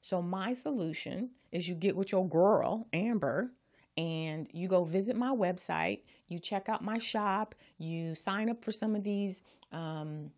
So, 0.00 0.22
my 0.22 0.54
solution 0.54 1.30
is 1.50 1.68
you 1.68 1.74
get 1.74 1.96
with 1.96 2.12
your 2.12 2.28
girl, 2.28 2.86
Amber, 2.92 3.50
and 3.96 4.48
you 4.52 4.68
go 4.68 4.84
visit 4.84 5.16
my 5.16 5.30
website, 5.30 6.02
you 6.28 6.38
check 6.38 6.68
out 6.68 6.84
my 6.84 6.98
shop, 6.98 7.54
you 7.78 8.14
sign 8.14 8.48
up 8.48 8.62
for 8.62 8.70
some 8.70 8.94
of 8.94 9.02
these 9.02 9.42
um, 9.72 10.30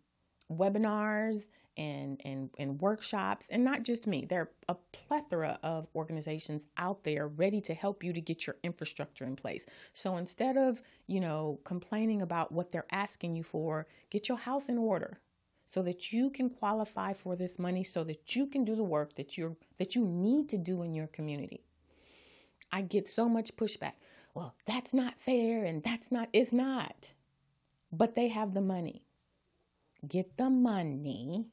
webinars 0.51 1.49
and, 1.77 2.19
and, 2.25 2.49
and 2.57 2.81
workshops, 2.81 3.49
and 3.49 3.63
not 3.63 3.83
just 3.83 4.05
me. 4.05 4.25
There 4.25 4.41
are 4.41 4.51
a 4.67 4.75
plethora 4.91 5.57
of 5.63 5.87
organizations 5.95 6.67
out 6.77 7.03
there 7.03 7.27
ready 7.27 7.61
to 7.61 7.73
help 7.73 8.03
you 8.03 8.11
to 8.11 8.21
get 8.21 8.45
your 8.45 8.57
infrastructure 8.63 9.25
in 9.25 9.35
place. 9.35 9.65
So 9.93 10.17
instead 10.17 10.57
of, 10.57 10.81
you 11.07 11.21
know, 11.21 11.59
complaining 11.63 12.21
about 12.21 12.51
what 12.51 12.71
they're 12.71 12.85
asking 12.91 13.35
you 13.35 13.43
for, 13.43 13.87
get 14.09 14.27
your 14.27 14.37
house 14.37 14.67
in 14.67 14.77
order 14.77 15.19
so 15.69 15.83
that 15.83 16.11
you 16.11 16.31
can 16.31 16.49
qualify 16.49 17.13
for 17.13 17.35
this 17.35 17.59
money 17.59 17.83
so 17.83 18.03
that 18.03 18.35
you 18.35 18.47
can 18.47 18.65
do 18.65 18.75
the 18.75 18.83
work 18.83 19.13
that 19.13 19.37
you're 19.37 19.55
that 19.77 19.95
you 19.95 20.03
need 20.03 20.49
to 20.49 20.57
do 20.57 20.81
in 20.81 20.95
your 20.95 21.05
community. 21.05 21.63
I 22.71 22.81
get 22.81 23.07
so 23.07 23.29
much 23.29 23.55
pushback. 23.55 23.93
Well, 24.33 24.55
that's 24.65 24.95
not 24.95 25.21
fair 25.21 25.63
and 25.63 25.83
that's 25.83 26.11
not 26.11 26.27
it's 26.33 26.51
not. 26.51 27.13
But 27.91 28.15
they 28.15 28.29
have 28.29 28.55
the 28.55 28.61
money. 28.61 29.03
Get 30.07 30.37
the 30.37 30.49
money 30.49 31.45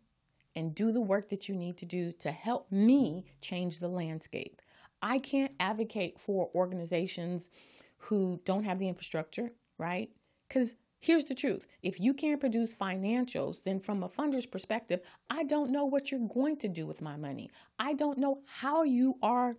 and 0.55 0.75
do 0.75 0.93
the 0.93 1.01
work 1.01 1.29
that 1.29 1.49
you 1.49 1.55
need 1.55 1.77
to 1.79 1.87
do 1.87 2.13
to 2.13 2.31
help 2.31 2.71
me 2.71 3.25
change 3.41 3.79
the 3.79 3.89
landscape. 3.89 4.63
I 5.03 5.19
can't 5.19 5.53
advocate 5.61 6.19
for 6.19 6.51
organizations 6.55 7.51
who 7.99 8.41
don't 8.45 8.65
have 8.65 8.79
the 8.79 8.89
infrastructure, 8.89 9.53
right? 9.79 10.11
Cuz 10.49 10.77
Here's 11.01 11.25
the 11.25 11.35
truth 11.35 11.67
if 11.83 12.01
you 12.01 12.15
can't 12.15 12.41
produce 12.41 12.75
financials, 12.75 13.63
then 13.63 13.81
from 13.81 14.03
a 14.03 14.09
funder's 14.09 14.47
perspective, 14.47 15.01
I 15.31 15.45
don't 15.45 15.71
know 15.71 15.85
what 15.85 16.11
you're 16.11 16.27
going 16.27 16.57
to 16.59 16.69
do 16.69 16.87
with 16.87 17.03
my 17.03 17.17
money. 17.17 17.51
I 17.79 17.93
don't 17.93 18.19
know 18.19 18.41
how 18.47 18.83
you 18.83 19.17
are 19.23 19.57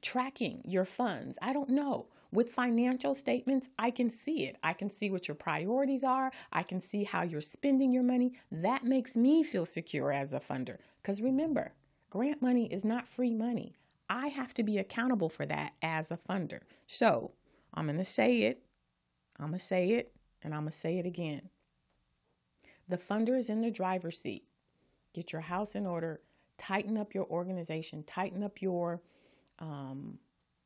tracking 0.00 0.62
your 0.64 0.84
funds. 0.84 1.36
I 1.42 1.52
don't 1.52 1.70
know. 1.70 2.06
With 2.32 2.50
financial 2.50 3.14
statements, 3.14 3.68
I 3.78 3.90
can 3.90 4.08
see 4.08 4.44
it. 4.46 4.56
I 4.62 4.72
can 4.72 4.88
see 4.88 5.10
what 5.10 5.26
your 5.26 5.34
priorities 5.34 6.04
are. 6.04 6.30
I 6.52 6.62
can 6.62 6.80
see 6.80 7.04
how 7.04 7.22
you're 7.22 7.40
spending 7.40 7.92
your 7.92 8.04
money. 8.04 8.34
That 8.52 8.84
makes 8.84 9.16
me 9.16 9.42
feel 9.42 9.66
secure 9.66 10.12
as 10.12 10.32
a 10.32 10.38
funder. 10.38 10.78
Because 11.02 11.20
remember, 11.20 11.72
grant 12.08 12.40
money 12.40 12.72
is 12.72 12.84
not 12.84 13.08
free 13.08 13.34
money. 13.34 13.74
I 14.08 14.28
have 14.28 14.54
to 14.54 14.62
be 14.62 14.78
accountable 14.78 15.28
for 15.28 15.44
that 15.46 15.72
as 15.82 16.10
a 16.10 16.16
funder. 16.16 16.60
So 16.86 17.32
I'm 17.74 17.86
going 17.86 17.98
to 17.98 18.04
say 18.04 18.42
it. 18.42 18.62
I'm 19.38 19.48
going 19.48 19.58
to 19.58 19.64
say 19.64 19.90
it 19.92 20.12
and 20.42 20.54
I'm 20.54 20.62
going 20.62 20.72
to 20.72 20.76
say 20.76 20.98
it 20.98 21.06
again. 21.06 21.48
The 22.88 22.96
funder 22.96 23.36
is 23.36 23.50
in 23.50 23.60
the 23.60 23.70
driver's 23.70 24.20
seat. 24.20 24.46
Get 25.14 25.32
your 25.32 25.42
house 25.42 25.74
in 25.74 25.86
order, 25.86 26.20
tighten 26.58 26.98
up 26.98 27.14
your 27.14 27.26
organization, 27.26 28.02
tighten 28.04 28.42
up 28.42 28.60
your 28.60 29.00
um, 29.58 30.18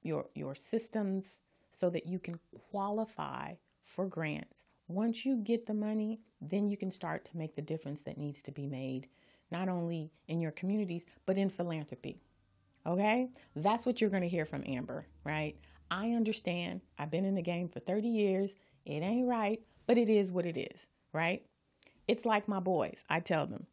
your 0.03 0.27
your 0.35 0.55
systems 0.55 1.41
so 1.75 1.91
that 1.91 2.07
you 2.07 2.19
can 2.19 2.39
qualify 2.71 3.55
for 3.83 4.07
grants. 4.07 4.65
Once 4.89 5.25
you 5.25 5.37
get 5.39 5.67
the 5.67 5.75
money, 5.75 6.21
then 6.41 6.67
you 6.67 6.77
can 6.77 6.91
start 6.91 7.25
to 7.25 7.37
make 7.37 7.55
the 7.55 7.63
difference 7.63 8.03
that 8.03 8.19
needs 8.19 8.43
to 8.43 8.53
be 8.53 8.67
made, 8.67 9.09
not 9.51 9.69
only 9.69 10.11
in 10.29 10.41
your 10.41 10.51
communities, 10.53 11.07
but 11.27 11.39
in 11.39 11.49
philanthropy. 11.49 12.21
Okay? 12.87 13.29
That's 13.57 13.87
what 13.87 14.01
you're 14.01 14.11
going 14.11 14.23
to 14.23 14.29
hear 14.29 14.45
from 14.45 14.65
Amber, 14.67 15.07
right? 15.25 15.57
I 15.91 16.11
understand. 16.11 16.81
I've 16.99 17.11
been 17.11 17.25
in 17.25 17.35
the 17.35 17.43
game 17.43 17.69
for 17.69 17.81
30 17.81 18.09
years. 18.09 18.57
It 18.85 19.03
ain't 19.03 19.29
right, 19.29 19.61
but 19.87 19.99
it 19.99 20.09
is 20.09 20.33
what 20.33 20.47
it 20.47 20.57
is, 20.57 20.89
right? 21.13 21.43
It's 22.07 22.27
like 22.27 22.47
my 22.49 22.61
boys. 22.61 23.05
I 23.09 23.21
tell 23.21 23.47
them, 23.47 23.67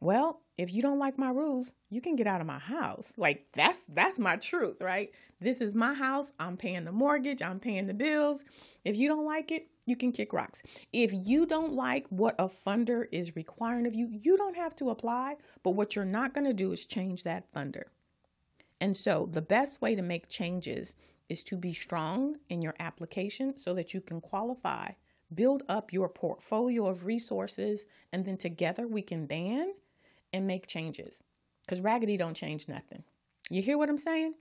well, 0.00 0.40
if 0.56 0.72
you 0.72 0.82
don't 0.82 0.98
like 0.98 1.18
my 1.18 1.30
rules, 1.30 1.72
you 1.90 2.00
can 2.00 2.16
get 2.16 2.26
out 2.26 2.40
of 2.40 2.46
my 2.46 2.58
house. 2.58 3.12
Like 3.16 3.46
that's 3.52 3.84
that's 3.84 4.18
my 4.18 4.36
truth, 4.36 4.76
right? 4.80 5.10
This 5.40 5.60
is 5.60 5.74
my 5.74 5.94
house. 5.94 6.32
I'm 6.38 6.56
paying 6.56 6.84
the 6.84 6.92
mortgage, 6.92 7.42
I'm 7.42 7.60
paying 7.60 7.86
the 7.86 7.94
bills. 7.94 8.44
If 8.84 8.96
you 8.96 9.08
don't 9.08 9.26
like 9.26 9.50
it, 9.52 9.68
you 9.86 9.96
can 9.96 10.12
kick 10.12 10.32
rocks. 10.32 10.62
If 10.92 11.12
you 11.12 11.46
don't 11.46 11.74
like 11.74 12.06
what 12.08 12.34
a 12.38 12.44
funder 12.44 13.06
is 13.12 13.36
requiring 13.36 13.86
of 13.86 13.94
you, 13.94 14.08
you 14.10 14.36
don't 14.36 14.56
have 14.56 14.74
to 14.76 14.90
apply, 14.90 15.36
but 15.62 15.72
what 15.72 15.94
you're 15.96 16.04
not 16.04 16.34
going 16.34 16.46
to 16.46 16.52
do 16.52 16.72
is 16.72 16.86
change 16.86 17.22
that 17.24 17.50
funder. 17.52 17.84
And 18.80 18.96
so, 18.96 19.28
the 19.30 19.42
best 19.42 19.82
way 19.82 19.94
to 19.94 20.02
make 20.02 20.28
changes 20.28 20.94
is 21.28 21.42
to 21.44 21.56
be 21.56 21.72
strong 21.72 22.36
in 22.48 22.62
your 22.62 22.74
application 22.80 23.56
so 23.56 23.74
that 23.74 23.92
you 23.92 24.00
can 24.00 24.20
qualify, 24.20 24.90
build 25.34 25.62
up 25.68 25.92
your 25.92 26.08
portfolio 26.08 26.86
of 26.86 27.04
resources, 27.04 27.86
and 28.12 28.24
then 28.24 28.36
together 28.36 28.86
we 28.86 29.02
can 29.02 29.26
ban 29.26 29.74
and 30.32 30.46
make 30.46 30.66
changes 30.66 31.22
because 31.62 31.80
raggedy 31.80 32.16
don't 32.16 32.34
change 32.34 32.68
nothing. 32.68 33.02
You 33.50 33.62
hear 33.62 33.78
what 33.78 33.88
I'm 33.88 33.98
saying? 33.98 34.34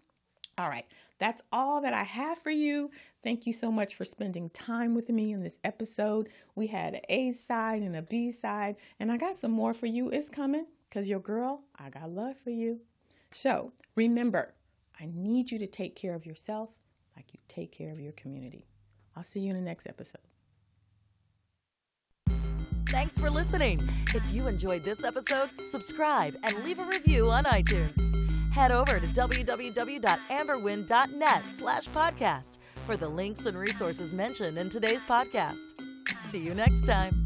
All 0.58 0.68
right, 0.68 0.86
that's 1.20 1.42
all 1.54 1.80
that 1.82 1.94
I 1.94 2.04
have 2.04 2.38
for 2.38 2.50
you. 2.50 2.92
Thank 3.24 3.48
you 3.48 3.54
so 3.54 3.72
much 3.72 3.96
for 3.96 4.04
spending 4.04 4.50
time 4.50 4.94
with 4.94 5.08
me 5.10 5.32
in 5.32 5.42
this 5.42 5.60
episode. 5.64 6.30
We 6.56 6.68
had 6.68 6.96
an 6.96 7.02
A 7.08 7.32
side 7.32 7.82
and 7.82 7.96
a 7.96 8.02
B 8.02 8.30
side, 8.32 8.76
and 9.00 9.12
I 9.12 9.18
got 9.18 9.38
some 9.38 9.52
more 9.52 9.74
for 9.74 9.86
you. 9.86 10.10
It's 10.10 10.28
coming 10.28 10.66
because 10.90 11.08
your 11.08 11.22
girl, 11.22 11.62
I 11.78 11.90
got 11.90 12.12
love 12.12 12.38
for 12.38 12.50
you. 12.50 12.82
So 13.32 13.72
remember, 13.96 14.54
I 15.00 15.08
need 15.14 15.50
you 15.50 15.60
to 15.60 15.68
take 15.68 15.96
care 15.96 16.14
of 16.14 16.26
yourself 16.26 16.72
like 17.16 17.34
you 17.34 17.40
take 17.48 17.72
care 17.72 17.92
of 17.92 18.00
your 18.00 18.14
community. 18.14 18.66
I'll 19.16 19.24
see 19.24 19.40
you 19.40 19.52
in 19.52 19.56
the 19.56 19.62
next 19.62 19.88
episode. 19.88 20.22
Thanks 22.90 23.18
for 23.20 23.30
listening. 23.30 23.78
If 24.16 24.24
you 24.34 24.48
enjoyed 24.48 24.84
this 24.84 25.04
episode, 25.04 25.52
subscribe 25.70 26.36
and 26.44 26.56
leave 26.64 26.80
a 26.80 26.84
review 26.84 27.30
on 27.30 27.44
iTunes. 27.46 27.96
Head 28.52 28.72
over 28.72 29.00
to 29.00 29.06
www.amberwynn.net 29.08 31.44
slash 31.50 31.88
podcast 31.90 32.58
for 32.86 32.98
the 32.98 33.08
links 33.08 33.46
and 33.46 33.56
resources 33.58 34.14
mentioned 34.16 34.58
in 34.58 34.70
today's 34.70 35.06
podcast. 35.06 35.80
See 36.30 36.40
you 36.40 36.54
next 36.56 36.86
time. 36.86 37.24